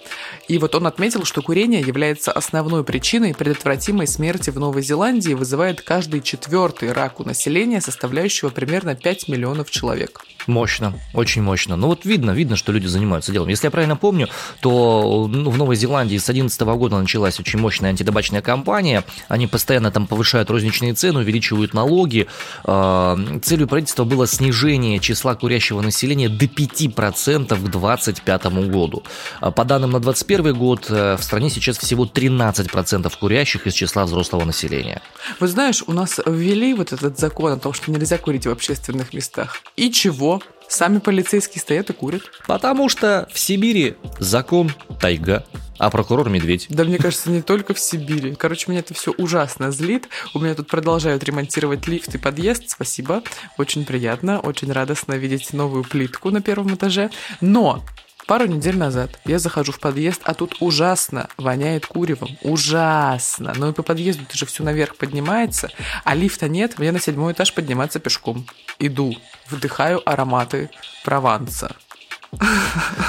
И 0.48 0.57
вот 0.57 0.74
он 0.74 0.87
отметил, 0.87 1.24
что 1.24 1.42
курение 1.42 1.83
является 1.83 2.33
основной 2.33 2.83
причиной 2.83 3.35
предотвратимой 3.35 4.07
смерти 4.07 4.48
в 4.48 4.59
Новой 4.59 4.83
Зеландии 4.83 5.33
и 5.33 5.35
вызывает 5.35 5.83
каждый 5.83 6.22
четвертый 6.22 6.92
рак 6.92 7.20
у 7.20 7.24
населения, 7.24 7.83
составляющего 7.83 8.48
примерно 8.48 8.94
5 8.94 9.28
миллионов 9.28 9.70
человек. 9.70 10.24
Мощно, 10.49 10.95
очень 11.13 11.43
мощно. 11.43 11.77
Ну 11.77 11.89
вот 11.89 12.07
видно, 12.07 12.31
видно, 12.31 12.57
что 12.57 12.73
люди 12.73 12.87
занимаются 12.87 13.33
делом. 13.33 13.49
Если 13.49 13.67
я 13.67 13.71
правильно 13.71 13.97
помню, 13.97 14.29
то 14.61 15.29
ну, 15.31 15.51
в 15.51 15.59
Новой 15.59 15.77
Зеландии 15.77 16.17
с 16.17 16.25
2011 16.25 16.61
года 16.79 16.99
началась 16.99 17.39
очень 17.39 17.59
мощная 17.59 17.91
антитабачная 17.91 18.41
кампания. 18.41 19.05
Они 19.29 19.47
постоянно 19.47 19.91
там 19.91 20.07
повышают 20.07 20.49
розничные 20.49 20.95
цены, 20.95 21.21
увеличивают 21.21 21.75
налоги. 21.75 22.29
А, 22.65 23.19
целью 23.43 23.69
правительства 23.69 24.05
было 24.05 24.27
снижение 24.27 25.01
числа 25.01 25.35
курящего 25.35 25.83
населения 25.83 26.31
до 26.31 26.47
5% 26.47 27.49
к 27.49 27.71
2025 27.71 28.45
году. 28.71 29.03
А 29.41 29.51
по 29.51 29.67
данным 29.67 29.91
на 29.91 30.01
2021 30.01 30.57
год 30.57 30.87
э, 30.89 31.17
в 31.19 31.23
стране 31.23 31.51
сейчас 31.51 31.77
всего 31.77 32.07
13% 32.07 33.13
курящих 33.21 33.67
из 33.67 33.75
числа 33.75 34.07
взрослого 34.07 34.47
населения. 34.47 35.03
Вы 35.41 35.49
знаешь, 35.49 35.85
у 35.87 35.93
нас 35.93 36.19
ввели 36.25 36.73
вот 36.73 36.95
этот 36.95 37.19
закон 37.19 37.53
о 37.53 37.59
том, 37.59 37.75
что 37.75 37.91
нельзя 37.91 38.17
курить 38.17 38.47
в 38.47 38.51
общественных 38.51 39.13
местах. 39.13 39.59
И 39.77 39.93
чего? 39.93 40.38
Сами 40.68 40.98
полицейские 40.98 41.62
стоят 41.62 41.90
и 41.90 41.92
курят. 41.92 42.22
Потому 42.46 42.88
что 42.88 43.27
в 43.33 43.38
Сибири 43.38 43.96
закон 44.18 44.70
тайга, 45.01 45.46
а 45.79 45.90
прокурор 45.90 46.29
медведь. 46.29 46.66
Да 46.68 46.85
мне 46.85 46.98
кажется, 46.98 47.31
не 47.31 47.40
только 47.40 47.72
в 47.72 47.79
Сибири. 47.79 48.35
Короче, 48.35 48.66
меня 48.68 48.81
это 48.81 48.92
все 48.94 49.12
ужасно 49.12 49.70
злит. 49.72 50.09
У 50.35 50.40
меня 50.40 50.55
тут 50.55 50.68
продолжают 50.68 51.24
ремонтировать 51.24 51.87
лифт 51.87 52.14
и 52.14 52.18
подъезд. 52.18 52.68
Спасибо. 52.68 53.22
Очень 53.57 53.87
приятно, 53.87 54.40
очень 54.40 54.70
радостно 54.70 55.14
видеть 55.14 55.53
новую 55.53 55.85
плитку 55.85 56.31
на 56.31 56.42
первом 56.42 56.74
этаже. 56.74 57.11
Но 57.40 57.83
Пару 58.29 58.44
недель 58.44 58.77
назад 58.77 59.18
я 59.24 59.38
захожу 59.38 59.72
в 59.72 59.81
подъезд, 59.81 60.20
а 60.24 60.35
тут 60.35 60.57
ужасно 60.61 61.31
воняет 61.38 61.87
куревом. 61.87 62.37
Ужасно. 62.42 63.55
Но 63.57 63.70
и 63.70 63.72
по 63.72 63.83
подъезду 63.83 64.27
ты 64.27 64.37
же 64.37 64.44
все 64.44 64.62
наверх 64.62 64.96
поднимается, 64.96 65.70
а 66.05 66.14
лифта 66.14 66.46
нет, 66.46 66.79
мне 66.79 66.92
на 66.92 67.01
седьмой 67.01 67.33
этаж 67.33 67.55
подниматься 67.55 68.01
пешком. 68.01 68.46
Иду, 68.79 69.16
вдыхаю 69.51 70.03
ароматы 70.09 70.71
Прованса. 71.05 71.75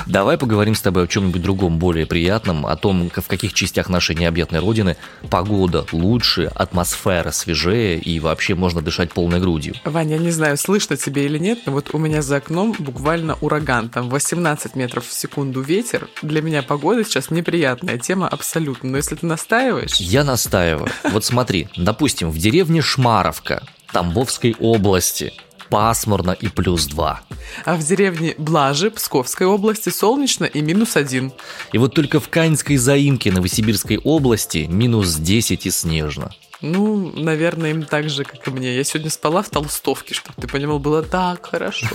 Давай 0.05 0.37
поговорим 0.37 0.75
с 0.75 0.81
тобой 0.81 1.03
о 1.03 1.07
чем-нибудь 1.07 1.41
другом, 1.41 1.77
более 1.77 2.05
приятном, 2.05 2.65
о 2.65 2.75
том, 2.75 3.09
в 3.13 3.27
каких 3.27 3.53
частях 3.53 3.89
нашей 3.89 4.15
необъятной 4.15 4.59
родины 4.59 4.97
погода 5.29 5.85
лучше, 5.91 6.49
атмосфера 6.55 7.31
свежее 7.31 7.99
и 7.99 8.19
вообще 8.19 8.55
можно 8.55 8.81
дышать 8.81 9.11
полной 9.11 9.39
грудью. 9.39 9.75
Ваня, 9.83 10.15
я 10.15 10.21
не 10.21 10.31
знаю, 10.31 10.57
слышно 10.57 10.95
тебе 10.95 11.25
или 11.25 11.37
нет, 11.37 11.59
но 11.65 11.73
вот 11.73 11.93
у 11.93 11.97
меня 11.97 12.21
за 12.21 12.37
окном 12.37 12.73
буквально 12.79 13.37
ураган, 13.41 13.89
там 13.89 14.09
18 14.09 14.75
метров 14.75 15.05
в 15.05 15.13
секунду 15.13 15.61
ветер. 15.61 16.07
Для 16.21 16.41
меня 16.41 16.63
погода 16.63 17.03
сейчас 17.03 17.29
неприятная 17.29 17.97
тема 17.97 18.27
абсолютно, 18.27 18.89
но 18.89 18.97
если 18.97 19.15
ты 19.15 19.25
настаиваешь... 19.25 19.95
Я 19.95 20.23
настаиваю. 20.23 20.89
Вот 21.03 21.25
смотри, 21.25 21.67
допустим, 21.75 22.31
в 22.31 22.37
деревне 22.37 22.81
Шмаровка 22.81 23.63
Тамбовской 23.91 24.55
области 24.59 25.33
пасмурно 25.69 26.31
и 26.31 26.47
плюс 26.47 26.85
2. 26.87 27.21
А 27.65 27.75
в 27.75 27.83
деревне 27.83 28.35
Блажи 28.37 28.91
Псковской 28.91 29.47
области 29.47 29.89
солнечно 29.89 30.45
и 30.45 30.61
минус 30.61 30.95
1. 30.95 31.31
И 31.73 31.77
вот 31.77 31.93
только 31.93 32.19
в 32.19 32.29
Каньской 32.29 32.77
заимке 32.77 33.31
Новосибирской 33.31 33.97
области 33.97 34.67
минус 34.69 35.15
10 35.15 35.65
и 35.65 35.71
снежно. 35.71 36.31
Ну, 36.61 37.13
наверное, 37.15 37.71
им 37.71 37.83
так 37.83 38.09
же, 38.09 38.25
как 38.25 38.45
и 38.47 38.51
мне. 38.51 38.75
Я 38.75 38.83
сегодня 38.83 39.09
спала 39.09 39.41
в 39.41 39.49
толстовке, 39.49 40.13
чтобы 40.13 40.41
ты 40.41 40.47
понимал, 40.47 40.79
было 40.79 41.01
так 41.01 41.45
хорошо. 41.45 41.87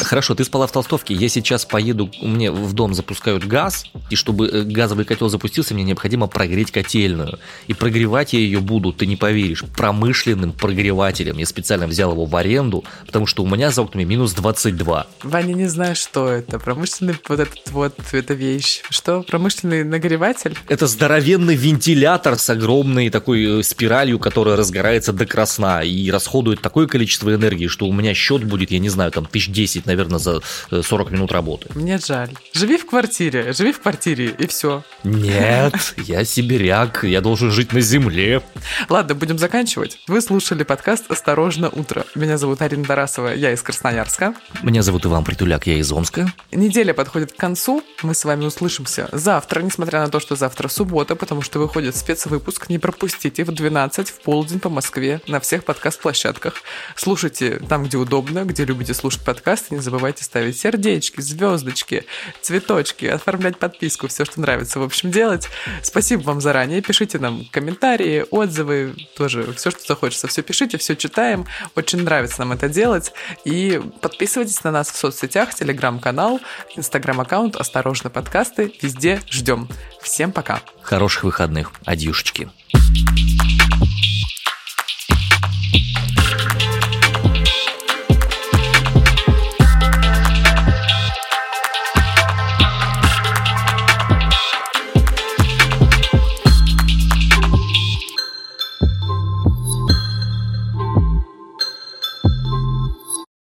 Хорошо, 0.00 0.34
ты 0.34 0.44
спала 0.44 0.66
в 0.66 0.72
толстовке. 0.72 1.14
Я 1.14 1.28
сейчас 1.28 1.64
поеду, 1.64 2.10
мне 2.20 2.50
в 2.50 2.72
дом 2.72 2.92
запускают 2.92 3.44
газ, 3.44 3.84
и 4.10 4.16
чтобы 4.16 4.48
э, 4.48 4.62
газовый 4.62 5.04
котел 5.04 5.28
запустился, 5.28 5.74
мне 5.74 5.84
необходимо 5.84 6.26
прогреть 6.26 6.72
котельную. 6.72 7.38
И 7.68 7.72
прогревать 7.72 8.32
я 8.32 8.40
ее 8.40 8.58
буду, 8.58 8.92
ты 8.92 9.06
не 9.06 9.16
поверишь, 9.16 9.64
промышленным 9.76 10.52
прогревателем. 10.52 11.38
Я 11.38 11.46
специально 11.46 11.86
взял 11.86 12.12
его 12.12 12.26
в 12.26 12.34
аренду, 12.34 12.84
потому 13.06 13.26
что 13.26 13.44
у 13.44 13.46
меня 13.46 13.70
за 13.70 13.82
окнами 13.82 14.04
минус 14.04 14.32
22. 14.32 15.06
Ваня, 15.22 15.54
не 15.54 15.66
знаю, 15.68 15.94
что 15.94 16.28
это. 16.28 16.58
Промышленный 16.58 17.16
вот 17.28 17.40
этот 17.40 17.70
вот, 17.70 17.94
эта 18.12 18.34
вещь. 18.34 18.82
Что? 18.90 19.22
Промышленный 19.22 19.84
нагреватель? 19.84 20.56
Это 20.68 20.88
здоровенный 20.88 21.54
вентилятор 21.54 22.36
с 22.36 22.50
огромным 22.50 22.87
огромной 22.88 23.10
такой 23.10 23.60
э, 23.60 23.62
спиралью, 23.62 24.18
которая 24.18 24.56
разгорается 24.56 25.12
до 25.12 25.26
красна 25.26 25.82
и 25.82 26.10
расходует 26.10 26.62
такое 26.62 26.86
количество 26.86 27.34
энергии, 27.34 27.66
что 27.66 27.86
у 27.86 27.92
меня 27.92 28.14
счет 28.14 28.44
будет, 28.44 28.70
я 28.70 28.78
не 28.78 28.88
знаю, 28.88 29.10
там 29.10 29.26
тысяч 29.26 29.50
десять, 29.50 29.86
наверное, 29.86 30.18
за 30.18 30.40
40 30.70 31.10
минут 31.10 31.32
работы. 31.32 31.68
Мне 31.74 31.98
жаль. 31.98 32.30
Живи 32.54 32.78
в 32.78 32.86
квартире, 32.86 33.52
живи 33.52 33.72
в 33.72 33.80
квартире, 33.80 34.34
и 34.38 34.46
все. 34.46 34.82
Нет, 35.04 35.74
я 35.98 36.24
сибиряк, 36.24 37.04
я 37.04 37.20
должен 37.20 37.50
жить 37.50 37.72
на 37.72 37.80
земле. 37.80 38.42
Ладно, 38.88 39.14
будем 39.14 39.38
заканчивать. 39.38 39.98
Вы 40.08 40.20
слушали 40.22 40.62
подкаст 40.62 41.10
«Осторожно, 41.10 41.68
утро». 41.68 42.04
Меня 42.14 42.38
зовут 42.38 42.62
Арина 42.62 42.84
Тарасова, 42.84 43.34
я 43.34 43.52
из 43.52 43.60
Красноярска. 43.60 44.34
Меня 44.62 44.82
зовут 44.82 45.04
Иван 45.04 45.24
Притуляк, 45.24 45.66
я 45.66 45.74
из 45.74 45.92
Омска. 45.92 46.32
Неделя 46.52 46.94
подходит 46.94 47.32
к 47.32 47.36
концу, 47.36 47.82
мы 48.02 48.14
с 48.14 48.24
вами 48.24 48.46
услышимся 48.46 49.08
завтра, 49.12 49.60
несмотря 49.60 50.00
на 50.00 50.08
то, 50.08 50.20
что 50.20 50.36
завтра 50.36 50.68
суббота, 50.68 51.16
потому 51.16 51.42
что 51.42 51.58
выходит 51.58 51.96
спецвыпуск. 51.96 52.70
Не 52.78 52.80
пропустите 52.80 53.42
в 53.42 53.50
12 53.50 54.08
в 54.08 54.20
полдень 54.20 54.60
по 54.60 54.68
Москве 54.68 55.20
на 55.26 55.40
всех 55.40 55.64
подкаст-площадках. 55.64 56.54
Слушайте 56.94 57.58
там, 57.68 57.82
где 57.82 57.96
удобно, 57.96 58.44
где 58.44 58.64
любите 58.64 58.94
слушать 58.94 59.24
подкасты. 59.24 59.74
Не 59.74 59.80
забывайте 59.80 60.22
ставить 60.22 60.60
сердечки, 60.60 61.20
звездочки, 61.20 62.04
цветочки, 62.40 63.06
оформлять 63.06 63.58
подписку, 63.58 64.06
все, 64.06 64.24
что 64.24 64.40
нравится, 64.40 64.78
в 64.78 64.84
общем, 64.84 65.10
делать. 65.10 65.48
Спасибо 65.82 66.22
вам 66.22 66.40
заранее. 66.40 66.80
Пишите 66.80 67.18
нам 67.18 67.46
комментарии, 67.50 68.24
отзывы, 68.30 68.94
тоже 69.16 69.52
все, 69.54 69.72
что 69.72 69.80
захочется, 69.84 70.28
все 70.28 70.42
пишите, 70.42 70.78
все 70.78 70.94
читаем. 70.94 71.46
Очень 71.74 72.04
нравится 72.04 72.38
нам 72.38 72.52
это 72.52 72.68
делать. 72.68 73.12
И 73.44 73.82
подписывайтесь 74.00 74.62
на 74.62 74.70
нас 74.70 74.88
в 74.88 74.96
соцсетях, 74.96 75.52
телеграм-канал, 75.52 76.38
инстаграм-аккаунт 76.76 77.56
«Осторожно, 77.56 78.08
подкасты». 78.08 78.72
Везде 78.80 79.20
ждем. 79.28 79.68
Всем 80.00 80.30
пока. 80.30 80.62
Хороших 80.88 81.24
выходных. 81.24 81.72
Адьюшечки. 81.84 82.48